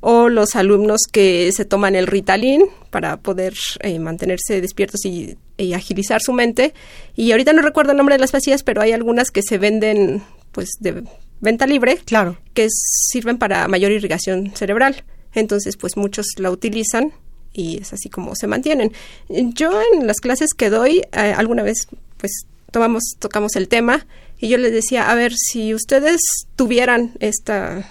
o 0.00 0.28
los 0.30 0.56
alumnos 0.56 1.02
que 1.12 1.52
se 1.52 1.66
toman 1.66 1.94
el 1.96 2.06
Ritalin 2.06 2.62
para 2.90 3.18
poder 3.18 3.54
eh, 3.80 3.98
mantenerse 3.98 4.60
despiertos 4.60 5.04
y 5.04 5.36
y 5.56 5.74
agilizar 5.74 6.20
su 6.20 6.32
mente. 6.32 6.74
Y 7.14 7.32
ahorita 7.32 7.52
no 7.52 7.62
recuerdo 7.62 7.92
el 7.92 7.98
nombre 7.98 8.16
de 8.16 8.20
las 8.20 8.32
pastillas, 8.32 8.62
pero 8.62 8.82
hay 8.82 8.92
algunas 8.92 9.30
que 9.30 9.42
se 9.42 9.58
venden 9.58 10.22
pues 10.52 10.70
de 10.80 11.04
venta 11.40 11.66
libre, 11.66 11.98
claro, 12.04 12.38
que 12.54 12.68
sirven 12.70 13.38
para 13.38 13.68
mayor 13.68 13.92
irrigación 13.92 14.52
cerebral. 14.54 15.04
Entonces, 15.34 15.76
pues 15.76 15.96
muchos 15.96 16.26
la 16.38 16.50
utilizan 16.50 17.12
y 17.52 17.78
es 17.78 17.92
así 17.92 18.08
como 18.08 18.34
se 18.34 18.46
mantienen. 18.46 18.92
Yo 19.28 19.80
en 19.92 20.06
las 20.06 20.18
clases 20.18 20.50
que 20.56 20.70
doy, 20.70 21.02
eh, 21.12 21.34
alguna 21.36 21.62
vez 21.62 21.86
pues 22.18 22.46
tomamos, 22.70 23.02
tocamos 23.18 23.56
el 23.56 23.68
tema 23.68 24.06
y 24.38 24.48
yo 24.48 24.58
les 24.58 24.72
decía, 24.72 25.10
a 25.10 25.14
ver, 25.14 25.32
si 25.34 25.74
ustedes 25.74 26.20
tuvieran 26.56 27.12
esta 27.20 27.88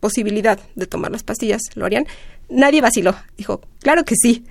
posibilidad 0.00 0.58
de 0.74 0.86
tomar 0.86 1.10
las 1.10 1.22
pastillas, 1.22 1.62
¿lo 1.74 1.84
harían? 1.84 2.06
Nadie 2.48 2.80
vaciló. 2.80 3.16
Dijo, 3.36 3.60
claro 3.80 4.04
que 4.04 4.14
sí. 4.16 4.44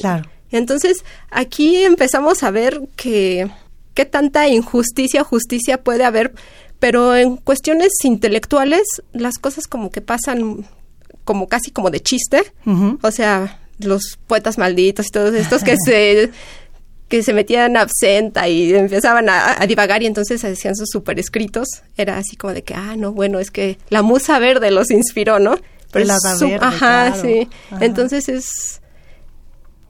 Claro. 0.00 0.28
Entonces, 0.50 0.98
aquí 1.30 1.76
empezamos 1.78 2.42
a 2.42 2.50
ver 2.50 2.80
que 2.96 3.50
qué 3.94 4.04
tanta 4.04 4.48
injusticia 4.48 5.22
o 5.22 5.24
justicia 5.24 5.82
puede 5.82 6.04
haber, 6.04 6.34
pero 6.78 7.16
en 7.16 7.36
cuestiones 7.36 7.92
intelectuales 8.04 8.82
las 9.12 9.38
cosas 9.38 9.66
como 9.66 9.90
que 9.90 10.00
pasan 10.00 10.66
como 11.24 11.46
casi 11.46 11.70
como 11.70 11.90
de 11.90 12.00
chiste, 12.00 12.42
o 13.02 13.10
sea, 13.10 13.60
los 13.78 14.18
poetas 14.26 14.58
malditos 14.58 15.06
y 15.06 15.10
todos 15.10 15.34
estos 15.34 15.62
que 15.62 15.76
se 15.84 16.30
que 17.12 17.22
se 17.22 17.34
metían 17.34 17.76
absenta 17.76 18.48
y 18.48 18.72
empezaban 18.72 19.28
a, 19.28 19.66
divagar 19.66 20.02
y 20.02 20.06
entonces 20.06 20.42
hacían 20.46 20.74
sus 20.74 20.88
super 20.88 21.18
escritos, 21.18 21.68
era 21.98 22.16
así 22.16 22.36
como 22.36 22.54
de 22.54 22.62
que, 22.62 22.72
ah, 22.72 22.96
no, 22.96 23.12
bueno, 23.12 23.38
es 23.38 23.50
que 23.50 23.76
la 23.90 24.00
musa 24.00 24.38
verde 24.38 24.70
los 24.70 24.90
inspiró, 24.90 25.38
¿no? 25.38 25.58
Pero 25.90 26.06
la 26.06 26.16
verde, 26.24 26.58
ajá, 26.58 27.14
sí. 27.20 27.50
Entonces 27.80 28.30
es 28.30 28.80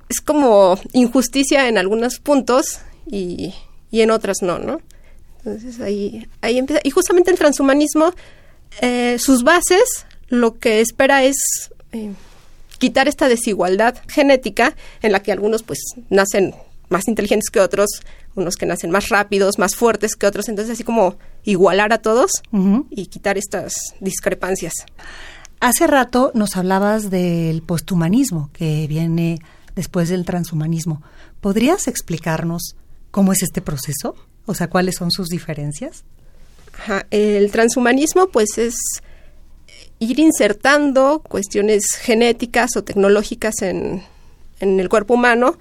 es 0.08 0.20
como 0.20 0.76
injusticia 0.94 1.68
en 1.68 1.78
algunos 1.78 2.18
puntos 2.18 2.80
y, 3.06 3.54
y 3.92 4.00
en 4.00 4.10
otras 4.10 4.38
no, 4.42 4.58
¿no? 4.58 4.80
Entonces 5.44 5.78
ahí, 5.78 6.26
ahí 6.40 6.58
empieza. 6.58 6.80
Y 6.82 6.90
justamente 6.90 7.30
el 7.30 7.38
transhumanismo, 7.38 8.12
eh, 8.80 9.16
sus 9.20 9.44
bases, 9.44 10.06
lo 10.26 10.58
que 10.58 10.80
espera 10.80 11.22
es 11.22 11.36
eh, 11.92 12.10
quitar 12.78 13.06
esta 13.06 13.28
desigualdad 13.28 13.94
genética 14.08 14.74
en 15.02 15.12
la 15.12 15.22
que 15.22 15.30
algunos 15.30 15.62
pues 15.62 15.78
nacen 16.10 16.52
más 16.92 17.08
inteligentes 17.08 17.50
que 17.50 17.60
otros, 17.60 17.88
unos 18.34 18.56
que 18.56 18.66
nacen 18.66 18.90
más 18.90 19.08
rápidos, 19.08 19.58
más 19.58 19.74
fuertes 19.74 20.14
que 20.14 20.26
otros, 20.26 20.48
entonces 20.48 20.74
así 20.74 20.84
como 20.84 21.16
igualar 21.44 21.92
a 21.92 21.98
todos 21.98 22.30
y 22.90 23.06
quitar 23.06 23.38
estas 23.38 23.74
discrepancias. 24.00 24.74
Hace 25.60 25.86
rato 25.86 26.32
nos 26.34 26.56
hablabas 26.56 27.10
del 27.10 27.62
posthumanismo 27.62 28.50
que 28.52 28.86
viene 28.88 29.40
después 29.74 30.08
del 30.08 30.24
transhumanismo. 30.24 31.02
¿Podrías 31.40 31.88
explicarnos 31.88 32.76
cómo 33.10 33.32
es 33.32 33.42
este 33.42 33.60
proceso? 33.60 34.16
O 34.46 34.54
sea, 34.54 34.68
¿cuáles 34.68 34.96
son 34.96 35.10
sus 35.10 35.28
diferencias? 35.28 36.04
El 37.10 37.50
transhumanismo, 37.52 38.28
pues, 38.28 38.58
es 38.58 38.74
ir 39.98 40.18
insertando 40.18 41.22
cuestiones 41.28 41.84
genéticas 42.00 42.76
o 42.76 42.82
tecnológicas 42.82 43.62
en, 43.62 44.02
el 44.58 44.88
cuerpo 44.88 45.14
humano. 45.14 45.56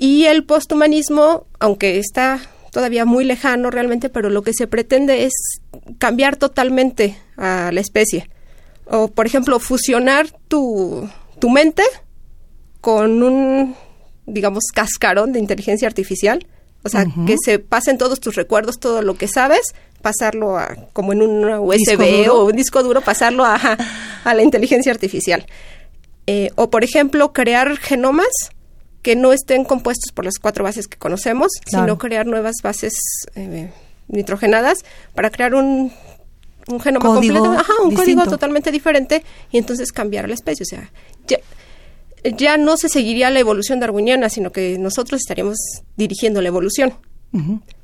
Y 0.00 0.24
el 0.24 0.44
posthumanismo, 0.44 1.46
aunque 1.58 1.98
está 1.98 2.40
todavía 2.72 3.04
muy 3.04 3.22
lejano 3.22 3.70
realmente, 3.70 4.08
pero 4.08 4.30
lo 4.30 4.40
que 4.40 4.54
se 4.54 4.66
pretende 4.66 5.24
es 5.24 5.32
cambiar 5.98 6.36
totalmente 6.36 7.18
a 7.36 7.70
la 7.70 7.80
especie. 7.80 8.30
O, 8.86 9.08
por 9.08 9.26
ejemplo, 9.26 9.60
fusionar 9.60 10.28
tu, 10.48 11.06
tu 11.38 11.50
mente 11.50 11.82
con 12.80 13.22
un, 13.22 13.76
digamos, 14.24 14.64
cascarón 14.74 15.32
de 15.32 15.38
inteligencia 15.38 15.86
artificial. 15.86 16.46
O 16.82 16.88
sea, 16.88 17.04
que 17.26 17.36
se 17.44 17.58
pasen 17.58 17.98
todos 17.98 18.20
tus 18.20 18.36
recuerdos, 18.36 18.80
todo 18.80 19.02
lo 19.02 19.16
que 19.16 19.28
sabes, 19.28 19.74
pasarlo 20.00 20.56
a, 20.56 20.76
como 20.94 21.12
en 21.12 21.20
un 21.20 21.44
USB 21.44 22.26
o 22.30 22.46
un 22.46 22.56
disco 22.56 22.82
duro, 22.82 23.02
pasarlo 23.02 23.44
a, 23.44 23.56
a 24.24 24.34
la 24.34 24.42
inteligencia 24.42 24.92
artificial. 24.92 25.44
Eh, 26.26 26.52
o, 26.54 26.70
por 26.70 26.84
ejemplo, 26.84 27.34
crear 27.34 27.76
genomas 27.76 28.30
que 29.02 29.16
no 29.16 29.32
estén 29.32 29.64
compuestos 29.64 30.12
por 30.12 30.24
las 30.24 30.38
cuatro 30.38 30.64
bases 30.64 30.86
que 30.86 30.98
conocemos, 30.98 31.52
sino 31.66 31.98
crear 31.98 32.26
nuevas 32.26 32.56
bases 32.62 32.92
eh, 33.34 33.70
nitrogenadas 34.08 34.78
para 35.14 35.30
crear 35.30 35.54
un, 35.54 35.92
un 36.68 36.80
genoma 36.80 37.06
completo, 37.06 37.52
ajá, 37.52 37.72
un 37.82 37.94
código 37.94 38.24
totalmente 38.26 38.70
diferente 38.70 39.24
y 39.50 39.58
entonces 39.58 39.92
cambiar 39.92 40.28
la 40.28 40.34
especie. 40.34 40.64
O 40.64 40.66
sea, 40.66 40.90
ya 42.36 42.56
no 42.56 42.76
se 42.76 42.88
seguiría 42.88 43.30
la 43.30 43.40
evolución 43.40 43.80
darwiniana, 43.80 44.28
sino 44.28 44.52
que 44.52 44.78
nosotros 44.78 45.20
estaríamos 45.20 45.56
dirigiendo 45.96 46.42
la 46.42 46.48
evolución. 46.48 46.94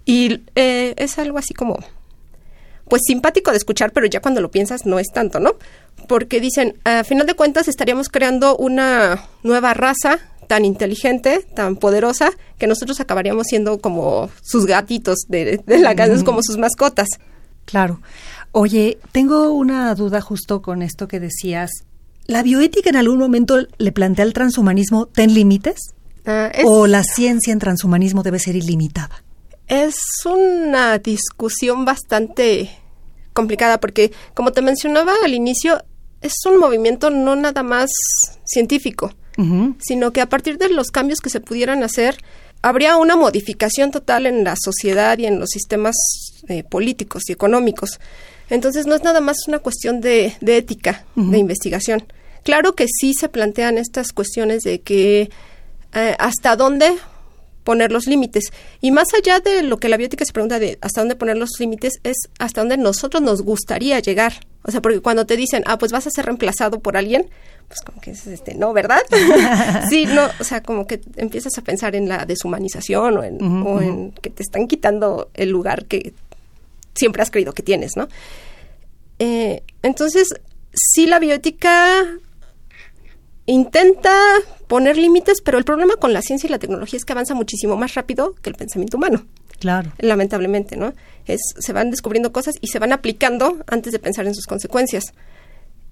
Y 0.04 0.40
eh, 0.56 0.94
es 0.96 1.18
algo 1.18 1.38
así 1.38 1.54
como, 1.54 1.78
pues 2.88 3.02
simpático 3.06 3.52
de 3.52 3.58
escuchar, 3.58 3.92
pero 3.92 4.06
ya 4.06 4.20
cuando 4.20 4.40
lo 4.40 4.50
piensas 4.50 4.86
no 4.86 4.98
es 4.98 5.06
tanto, 5.12 5.38
¿no? 5.38 5.54
Porque 6.08 6.40
dicen, 6.40 6.78
a 6.84 7.04
final 7.04 7.26
de 7.26 7.34
cuentas 7.34 7.68
estaríamos 7.68 8.08
creando 8.08 8.56
una 8.56 9.28
nueva 9.44 9.72
raza 9.72 10.18
tan 10.46 10.64
inteligente, 10.64 11.46
tan 11.54 11.76
poderosa, 11.76 12.30
que 12.58 12.66
nosotros 12.66 13.00
acabaríamos 13.00 13.46
siendo 13.48 13.78
como 13.78 14.30
sus 14.42 14.66
gatitos 14.66 15.18
de, 15.28 15.62
la 15.66 15.94
casa, 15.94 16.22
como 16.24 16.42
sus 16.42 16.56
mascotas. 16.58 17.08
Claro. 17.64 18.00
Oye, 18.52 18.98
tengo 19.12 19.50
una 19.50 19.94
duda 19.94 20.20
justo 20.20 20.62
con 20.62 20.82
esto 20.82 21.08
que 21.08 21.20
decías 21.20 21.70
¿La 22.26 22.42
bioética 22.42 22.90
en 22.90 22.96
algún 22.96 23.18
momento 23.18 23.58
le 23.78 23.92
plantea 23.92 24.24
al 24.24 24.32
transhumanismo 24.32 25.06
ten 25.06 25.32
límites? 25.32 25.76
Ah, 26.24 26.50
¿O 26.64 26.88
la 26.88 27.04
ciencia 27.04 27.52
en 27.52 27.60
transhumanismo 27.60 28.24
debe 28.24 28.40
ser 28.40 28.56
ilimitada? 28.56 29.22
Es 29.68 29.96
una 30.24 30.98
discusión 30.98 31.84
bastante 31.84 32.70
complicada 33.32 33.78
porque, 33.78 34.12
como 34.34 34.50
te 34.50 34.60
mencionaba 34.60 35.12
al 35.24 35.34
inicio, 35.34 35.84
es 36.20 36.34
un 36.46 36.58
movimiento 36.58 37.10
no 37.10 37.36
nada 37.36 37.62
más 37.62 37.90
científico, 38.44 39.12
sino 39.78 40.12
que 40.12 40.20
a 40.20 40.28
partir 40.28 40.58
de 40.58 40.70
los 40.70 40.88
cambios 40.90 41.20
que 41.20 41.30
se 41.30 41.40
pudieran 41.40 41.82
hacer, 41.82 42.16
habría 42.62 42.96
una 42.96 43.16
modificación 43.16 43.90
total 43.90 44.26
en 44.26 44.44
la 44.44 44.54
sociedad 44.56 45.18
y 45.18 45.26
en 45.26 45.38
los 45.38 45.50
sistemas 45.50 45.94
eh, 46.48 46.64
políticos 46.64 47.24
y 47.28 47.32
económicos. 47.32 48.00
Entonces 48.48 48.86
no 48.86 48.94
es 48.94 49.02
nada 49.02 49.20
más 49.20 49.36
una 49.48 49.58
cuestión 49.58 50.00
de, 50.00 50.36
ética, 50.40 51.04
de 51.14 51.38
investigación. 51.38 52.04
Claro 52.44 52.74
que 52.74 52.86
sí 52.88 53.12
se 53.12 53.28
plantean 53.28 53.76
estas 53.76 54.12
cuestiones 54.12 54.62
de 54.62 54.80
que 54.80 55.30
eh, 55.94 56.16
hasta 56.18 56.56
dónde 56.56 56.94
poner 57.66 57.90
los 57.90 58.06
límites. 58.06 58.52
Y 58.80 58.92
más 58.92 59.08
allá 59.12 59.40
de 59.40 59.62
lo 59.62 59.78
que 59.78 59.88
la 59.88 59.96
biótica 59.96 60.24
se 60.24 60.32
pregunta 60.32 60.60
de 60.60 60.78
hasta 60.80 61.00
dónde 61.00 61.16
poner 61.16 61.36
los 61.36 61.50
límites, 61.58 61.94
es 62.04 62.16
hasta 62.38 62.60
dónde 62.60 62.78
nosotros 62.78 63.22
nos 63.22 63.42
gustaría 63.42 63.98
llegar. 63.98 64.34
O 64.62 64.70
sea, 64.70 64.80
porque 64.80 65.00
cuando 65.00 65.26
te 65.26 65.36
dicen, 65.36 65.64
ah, 65.66 65.76
pues 65.76 65.90
vas 65.90 66.06
a 66.06 66.10
ser 66.10 66.26
reemplazado 66.26 66.78
por 66.78 66.96
alguien, 66.96 67.28
pues 67.68 67.80
como 67.80 68.00
que 68.00 68.12
es 68.12 68.26
este, 68.26 68.54
no, 68.54 68.72
¿verdad? 68.72 69.00
sí, 69.90 70.06
no, 70.06 70.28
o 70.38 70.44
sea, 70.44 70.62
como 70.62 70.86
que 70.86 71.00
empiezas 71.16 71.56
a 71.58 71.62
pensar 71.62 71.96
en 71.96 72.08
la 72.08 72.24
deshumanización 72.24 73.18
o 73.18 73.24
en, 73.24 73.66
o 73.66 73.80
en 73.80 74.12
que 74.12 74.30
te 74.30 74.42
están 74.42 74.68
quitando 74.68 75.30
el 75.34 75.50
lugar 75.50 75.86
que 75.86 76.14
siempre 76.94 77.22
has 77.22 77.30
creído 77.30 77.52
que 77.52 77.62
tienes, 77.62 77.96
¿no? 77.96 78.08
Eh, 79.18 79.62
entonces, 79.82 80.28
sí 80.72 81.06
la 81.06 81.18
bioética 81.18 82.04
intenta 83.46 84.14
poner 84.66 84.96
límites, 84.96 85.40
pero 85.42 85.58
el 85.58 85.64
problema 85.64 85.96
con 85.96 86.12
la 86.12 86.22
ciencia 86.22 86.46
y 86.46 86.50
la 86.50 86.58
tecnología 86.58 86.96
es 86.96 87.04
que 87.04 87.12
avanza 87.12 87.34
muchísimo 87.34 87.76
más 87.76 87.94
rápido 87.94 88.34
que 88.34 88.50
el 88.50 88.56
pensamiento 88.56 88.96
humano. 88.96 89.26
Claro. 89.58 89.92
Lamentablemente, 89.98 90.76
¿no? 90.76 90.92
Es, 91.24 91.40
se 91.58 91.72
van 91.72 91.90
descubriendo 91.90 92.32
cosas 92.32 92.56
y 92.60 92.68
se 92.68 92.78
van 92.78 92.92
aplicando 92.92 93.58
antes 93.66 93.92
de 93.92 93.98
pensar 93.98 94.26
en 94.26 94.34
sus 94.34 94.46
consecuencias. 94.46 95.14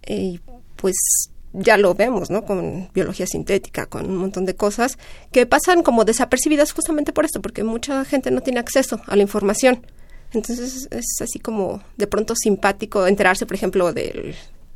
Y 0.07 0.41
pues 0.77 1.31
ya 1.55 1.77
lo 1.77 1.95
vemos, 1.95 2.31
¿no? 2.31 2.45
Con 2.45 2.91
biología 2.93 3.27
sintética, 3.27 3.87
con 3.87 4.07
un 4.07 4.17
montón 4.17 4.45
de 4.45 4.55
cosas 4.55 4.99
que 5.33 5.47
pasan 5.47 5.83
como 5.83 6.05
desapercibidas 6.05 6.73
justamente 6.73 7.13
por 7.13 7.25
esto, 7.25 7.41
porque 7.41 7.65
mucha 7.65 8.05
gente 8.05 8.31
no 8.31 8.43
tiene 8.43 8.61
acceso 8.61 9.01
a 9.07 9.17
la 9.17 9.23
información. 9.23 9.87
Entonces 10.33 10.89
es 10.91 11.21
así 11.21 11.39
como 11.39 11.81
de 11.97 12.07
pronto 12.07 12.35
simpático 12.37 13.07
enterarse, 13.07 13.47
por 13.47 13.55
ejemplo, 13.55 13.93
del, 13.93 14.35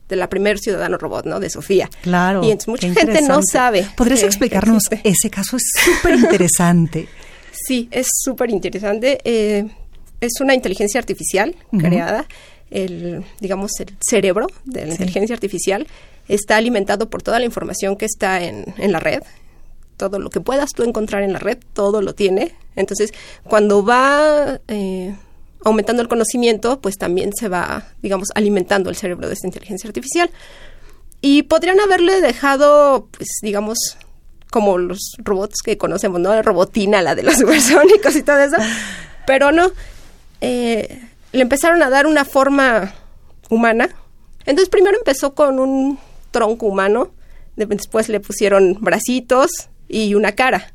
de 0.09 0.17
la 0.17 0.29
primer 0.29 0.59
ciudadano 0.59 0.97
robot, 0.99 1.27
¿no? 1.27 1.41
De 1.41 1.51
Sofía. 1.51 1.91
Claro. 2.03 2.43
Y 2.45 2.57
mucha 2.69 2.93
gente 2.93 3.23
no 3.23 3.41
sabe. 3.43 3.87
¿Podrías 3.97 4.23
explicarnos? 4.23 4.85
Ese 5.03 5.31
caso 5.31 5.57
es 5.57 5.65
súper 5.75 6.15
interesante. 6.15 7.09
sí, 7.53 7.89
es 7.91 8.07
súper 8.23 8.51
interesante. 8.51 9.19
Eh, 9.25 9.67
es 10.21 10.41
una 10.41 10.55
inteligencia 10.55 11.01
artificial 11.01 11.55
creada. 11.77 12.27
El, 12.71 13.25
digamos, 13.41 13.73
el 13.81 13.97
cerebro 14.01 14.47
de 14.65 14.85
la 14.85 14.93
inteligencia 14.93 15.35
artificial 15.35 15.87
está 16.29 16.57
alimentado 16.57 17.11
por 17.11 17.23
toda 17.23 17.39
la 17.39 17.45
información 17.45 17.97
que 17.97 18.07
está 18.07 18.43
en, 18.43 18.75
en 18.79 18.93
la 18.93 19.01
red, 19.01 19.23
todo 19.99 20.19
lo 20.19 20.31
que 20.31 20.41
puedas 20.41 20.71
tú 20.71 20.85
encontrar 20.85 21.23
en 21.23 21.33
la 21.35 21.39
red, 21.39 21.59
todo 21.75 22.01
lo 22.01 22.15
tiene. 22.15 22.55
Entonces, 22.77 23.13
cuando 23.45 23.85
va 23.85 24.61
eh, 24.69 25.15
aumentando 25.65 26.01
el 26.01 26.09
conocimiento, 26.09 26.81
pues 26.81 26.97
también 26.97 27.33
se 27.35 27.49
va, 27.49 27.89
digamos, 28.01 28.29
alimentando 28.35 28.89
el 28.89 28.97
cerebro 28.97 29.27
de 29.27 29.35
esta 29.35 29.47
inteligencia 29.47 29.89
artificial. 29.89 30.31
Y 31.21 31.43
podrían 31.43 31.81
haberle 31.81 32.21
dejado, 32.21 33.09
pues, 33.11 33.29
digamos, 33.43 33.99
como 34.51 34.79
los 34.79 35.17
robots 35.19 35.61
que 35.63 35.77
conocemos, 35.77 36.21
¿no? 36.21 36.41
Robotina, 36.43 37.03
la 37.03 37.15
de 37.15 37.25
los 37.25 37.37
supersónicos 37.39 38.15
y 38.17 38.23
todo 38.23 38.39
eso. 38.39 38.57
Pero 39.27 39.53
no, 39.53 39.73
eh, 40.41 41.03
le 41.33 41.43
empezaron 41.43 41.83
a 41.83 41.91
dar 41.91 42.07
una 42.07 42.25
forma 42.25 42.95
humana. 43.51 43.91
Entonces 44.47 44.71
primero 44.71 44.97
empezó 44.97 45.35
con 45.35 45.59
un 45.59 45.99
tronco 46.31 46.67
humano, 46.67 47.13
después 47.57 48.09
le 48.09 48.21
pusieron 48.21 48.79
bracitos 48.81 49.51
y 49.89 50.15
una 50.15 50.33
cara. 50.33 50.73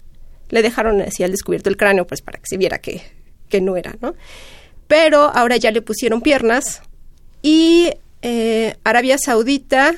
Le 0.50 0.62
dejaron 0.62 1.02
así 1.02 1.24
al 1.24 1.32
descubierto 1.32 1.70
el 1.70 1.78
cráneo, 1.78 2.06
pues 2.06 2.22
para 2.22 2.40
que 2.40 2.48
se 2.48 2.58
viera 2.58 2.80
que, 2.80 3.02
que 3.50 3.62
no 3.62 3.78
era, 3.78 3.96
¿no? 4.02 4.16
Pero 4.88 5.24
ahora 5.34 5.58
ya 5.58 5.72
le 5.72 5.82
pusieron 5.82 6.22
piernas 6.22 6.82
y 7.42 7.92
eh, 8.22 8.76
Arabia 8.84 9.18
Saudita 9.18 9.96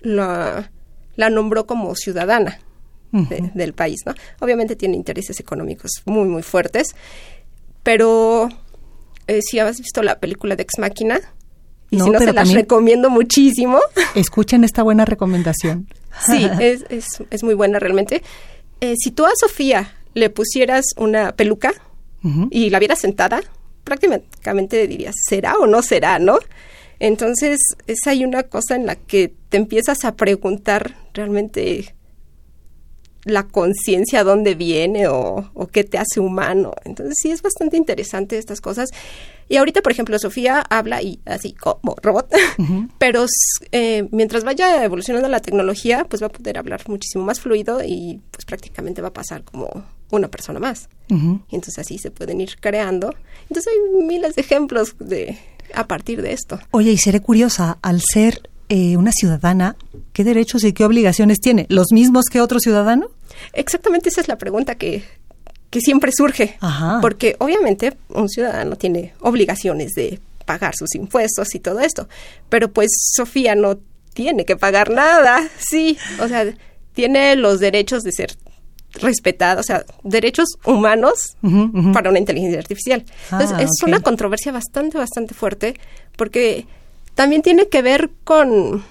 la, 0.00 0.70
la 1.16 1.30
nombró 1.30 1.66
como 1.66 1.94
ciudadana 1.94 2.60
del 3.10 3.72
país, 3.72 4.00
¿no? 4.04 4.14
Obviamente 4.40 4.76
tiene 4.76 4.96
intereses 4.96 5.40
económicos 5.40 5.90
muy, 6.04 6.28
muy 6.28 6.42
fuertes, 6.42 6.94
pero 7.82 8.50
eh, 9.26 9.40
si 9.42 9.58
has 9.58 9.78
visto 9.78 10.02
la 10.02 10.20
película 10.20 10.56
de 10.56 10.62
Ex 10.62 10.78
Máquina, 10.78 11.20
y 11.90 12.00
si 12.00 12.10
no, 12.10 12.18
se 12.18 12.32
las 12.32 12.52
recomiendo 12.52 13.10
muchísimo. 13.10 13.78
Escuchen 14.14 14.64
esta 14.64 14.82
buena 14.82 15.04
recomendación. 15.04 15.88
Sí, 16.26 16.48
es, 16.60 16.84
es, 16.90 17.06
es 17.30 17.42
muy 17.42 17.54
buena 17.54 17.78
realmente. 17.78 18.22
Eh, 18.80 18.94
si 18.98 19.10
tú 19.10 19.26
a 19.26 19.30
Sofía 19.34 19.94
le 20.14 20.30
pusieras 20.30 20.84
una 20.96 21.32
peluca 21.32 21.72
y 22.50 22.68
la 22.68 22.78
vieras 22.78 22.98
sentada, 22.98 23.40
prácticamente 23.84 24.86
dirías, 24.86 25.14
¿será 25.28 25.54
o 25.56 25.66
no 25.66 25.82
será, 25.82 26.18
no? 26.18 26.38
Entonces, 27.00 27.60
es 27.86 28.06
ahí 28.06 28.24
una 28.24 28.42
cosa 28.42 28.74
en 28.74 28.86
la 28.86 28.96
que 28.96 29.32
te 29.48 29.56
empiezas 29.56 30.04
a 30.04 30.16
preguntar 30.16 30.96
realmente 31.14 31.94
la 33.24 33.44
conciencia 33.44 34.24
dónde 34.24 34.54
viene 34.54 35.08
o, 35.08 35.50
qué 35.72 35.84
te 35.84 35.98
hace 35.98 36.20
humano. 36.20 36.72
Entonces 36.84 37.16
sí 37.20 37.30
es 37.30 37.42
bastante 37.42 37.76
interesante 37.76 38.38
estas 38.38 38.60
cosas. 38.60 38.90
Y 39.48 39.56
ahorita, 39.56 39.82
por 39.82 39.92
ejemplo, 39.92 40.18
Sofía 40.18 40.60
habla 40.60 41.02
y 41.02 41.20
así 41.24 41.52
como 41.52 41.96
robot, 42.02 42.30
pero 42.98 43.26
eh, 43.72 44.06
mientras 44.10 44.44
vaya 44.44 44.84
evolucionando 44.84 45.28
la 45.28 45.40
tecnología, 45.40 46.04
pues 46.08 46.22
va 46.22 46.26
a 46.26 46.30
poder 46.30 46.58
hablar 46.58 46.82
muchísimo 46.88 47.24
más 47.24 47.40
fluido 47.40 47.82
y 47.82 48.20
pues 48.30 48.44
prácticamente 48.44 49.00
va 49.00 49.08
a 49.08 49.12
pasar 49.12 49.44
como 49.44 49.84
una 50.10 50.28
persona 50.28 50.58
más. 50.58 50.88
Y 51.10 51.54
entonces 51.54 51.78
así 51.78 51.96
se 51.96 52.10
pueden 52.10 52.40
ir 52.40 52.58
creando. 52.60 53.14
Entonces 53.48 53.72
hay 53.72 54.04
miles 54.04 54.34
de 54.34 54.42
ejemplos 54.42 54.94
de 54.98 55.38
a 55.74 55.86
partir 55.86 56.22
de 56.22 56.32
esto. 56.32 56.58
Oye, 56.70 56.92
y 56.92 56.98
seré 56.98 57.20
curiosa, 57.20 57.78
al 57.82 58.00
ser 58.02 58.50
eh, 58.68 58.96
una 58.96 59.12
ciudadana, 59.12 59.76
¿qué 60.12 60.24
derechos 60.24 60.64
y 60.64 60.72
qué 60.72 60.84
obligaciones 60.84 61.40
tiene? 61.40 61.66
¿Los 61.68 61.92
mismos 61.92 62.26
que 62.26 62.40
otro 62.40 62.60
ciudadano? 62.60 63.10
Exactamente 63.52 64.08
esa 64.08 64.20
es 64.20 64.28
la 64.28 64.36
pregunta 64.36 64.74
que, 64.74 65.04
que 65.70 65.80
siempre 65.80 66.12
surge. 66.12 66.58
Porque 67.00 67.36
obviamente 67.38 67.96
un 68.08 68.28
ciudadano 68.28 68.76
tiene 68.76 69.14
obligaciones 69.20 69.92
de 69.94 70.20
pagar 70.44 70.74
sus 70.76 70.94
impuestos 70.94 71.54
y 71.54 71.60
todo 71.60 71.80
esto. 71.80 72.08
Pero 72.48 72.72
pues 72.72 72.90
Sofía 73.14 73.54
no 73.54 73.78
tiene 74.14 74.44
que 74.44 74.56
pagar 74.56 74.90
nada. 74.90 75.48
Sí, 75.58 75.96
o 76.20 76.28
sea, 76.28 76.44
tiene 76.94 77.36
los 77.36 77.60
derechos 77.60 78.02
de 78.02 78.12
ser 78.12 78.36
respetada, 78.94 79.60
o 79.60 79.62
sea, 79.62 79.84
derechos 80.02 80.48
humanos 80.64 81.36
para 81.92 82.10
una 82.10 82.18
inteligencia 82.18 82.58
artificial. 82.58 83.04
Entonces, 83.30 83.56
ah, 83.56 83.62
es 83.62 83.82
una 83.82 84.00
controversia 84.00 84.50
bastante, 84.50 84.98
bastante 84.98 85.34
fuerte 85.34 85.74
porque 86.16 86.66
también 87.18 87.42
tiene 87.42 87.66
que 87.66 87.82
ver 87.82 88.10
con, 88.22 88.84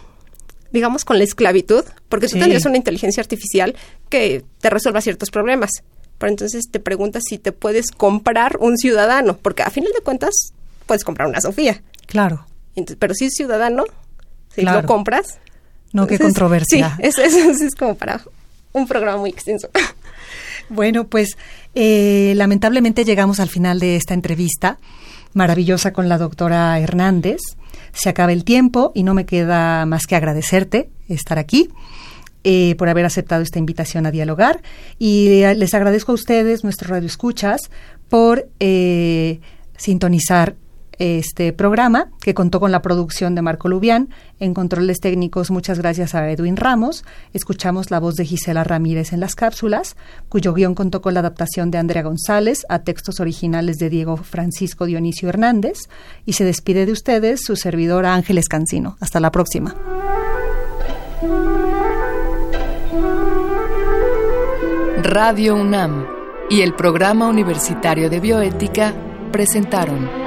digamos, 0.74 1.06
con 1.06 1.18
la 1.18 1.24
esclavitud, 1.24 1.86
porque 2.10 2.28
tú 2.28 2.38
tendrías 2.38 2.66
una 2.66 2.76
inteligencia 2.76 3.22
artificial 3.22 3.74
que 4.10 4.44
te 4.60 4.70
resuelva 4.70 5.00
ciertos 5.00 5.32
problemas. 5.32 5.72
Pero 6.18 6.32
entonces 6.32 6.66
te 6.70 6.82
preguntas 6.82 7.24
si 7.26 7.38
te 7.38 7.54
puedes 7.54 7.90
comprar 7.90 8.58
un 8.60 8.78
ciudadano, 8.78 9.38
porque 9.38 9.64
a 9.64 9.70
final 9.70 9.94
de 9.96 10.02
cuentas 10.02 10.34
puedes 10.86 11.06
comprar 11.06 11.30
una 11.30 11.40
Sofía. 11.40 11.82
Claro. 12.06 12.46
pero 13.00 13.14
si 13.14 13.28
es 13.28 13.34
ciudadano, 13.34 13.86
si 14.54 14.64
lo 14.64 14.86
compras. 14.86 15.40
No, 15.94 16.06
qué 16.06 16.20
controversia. 16.20 16.98
Sí, 16.98 17.04
es, 17.04 17.18
es, 17.20 17.62
es 17.62 17.76
como 17.76 17.96
para 17.96 18.20
un 18.74 18.90
programa 18.90 19.20
muy 19.20 19.30
extenso. 19.30 19.70
Bueno, 20.70 21.08
pues 21.08 21.38
eh, 21.76 22.34
lamentablemente 22.36 23.06
llegamos 23.06 23.40
al 23.40 23.48
final 23.48 23.80
de 23.80 23.96
esta 23.96 24.14
entrevista 24.14 24.80
maravillosa 25.32 25.94
con 25.94 26.10
la 26.10 26.18
doctora 26.18 26.78
Hernández 26.78 27.40
se 27.98 28.10
acaba 28.10 28.32
el 28.32 28.44
tiempo 28.44 28.92
y 28.94 29.04
no 29.04 29.14
me 29.14 29.26
queda 29.26 29.86
más 29.86 30.06
que 30.06 30.16
agradecerte 30.16 30.90
estar 31.10 31.40
aquí. 31.40 31.70
Eh, 32.44 32.76
por 32.78 32.88
haber 32.88 33.04
aceptado 33.04 33.42
esta 33.42 33.60
invitación 33.60 34.06
a 34.06 34.12
dialogar 34.12 34.62
y 34.98 35.42
eh, 35.42 35.56
les 35.56 35.74
agradezco 35.74 36.14
a 36.14 36.16
ustedes, 36.16 36.64
nuestros 36.64 36.90
radioescuchas, 36.90 37.70
por 38.08 38.48
eh, 38.62 39.42
sintonizar 39.76 40.56
este 41.00 41.54
programa 41.54 42.10
que 42.22 42.34
contó 42.34 42.60
con 42.60 42.72
la 42.72 42.82
producción 42.82 43.36
de 43.36 43.42
Marco 43.42 43.70
Lubián. 43.70 44.10
En 44.40 44.54
controles 44.54 45.00
técnicos, 45.00 45.52
muchas 45.52 45.80
gracias 45.80 46.16
a 46.16 46.30
Edwin 46.30 46.58
Ramos. 46.58 47.06
Escuchamos 47.34 47.92
la 47.92 48.00
voz 48.00 48.16
de 48.16 48.26
Gisela 48.26 48.64
Ramírez 48.64 49.14
en 49.14 49.20
las 49.20 49.36
cápsulas, 49.36 49.96
cuyo 50.30 50.54
guion 50.54 50.76
contó 50.76 51.02
con 51.02 51.14
la 51.14 51.22
adaptación 51.22 51.72
de 51.72 51.78
Andrea 51.78 52.04
González 52.04 52.66
a 52.70 52.80
textos 52.80 53.20
originales 53.20 53.78
de 53.78 53.90
Diego 53.90 54.18
Francisco 54.18 54.86
Dionisio 54.86 55.30
Hernández. 55.30 55.90
Y 56.26 56.34
se 56.34 56.44
despide 56.44 56.86
de 56.86 56.92
ustedes 56.92 57.42
su 57.44 57.56
servidora 57.56 58.14
Ángeles 58.14 58.48
Cancino. 58.48 58.98
Hasta 59.00 59.20
la 59.20 59.32
próxima. 59.32 59.76
Radio 65.04 65.56
UNAM 65.56 66.06
y 66.50 66.62
el 66.62 66.74
Programa 66.74 67.28
Universitario 67.28 68.10
de 68.10 68.20
Bioética 68.20 68.94
presentaron 69.32 70.27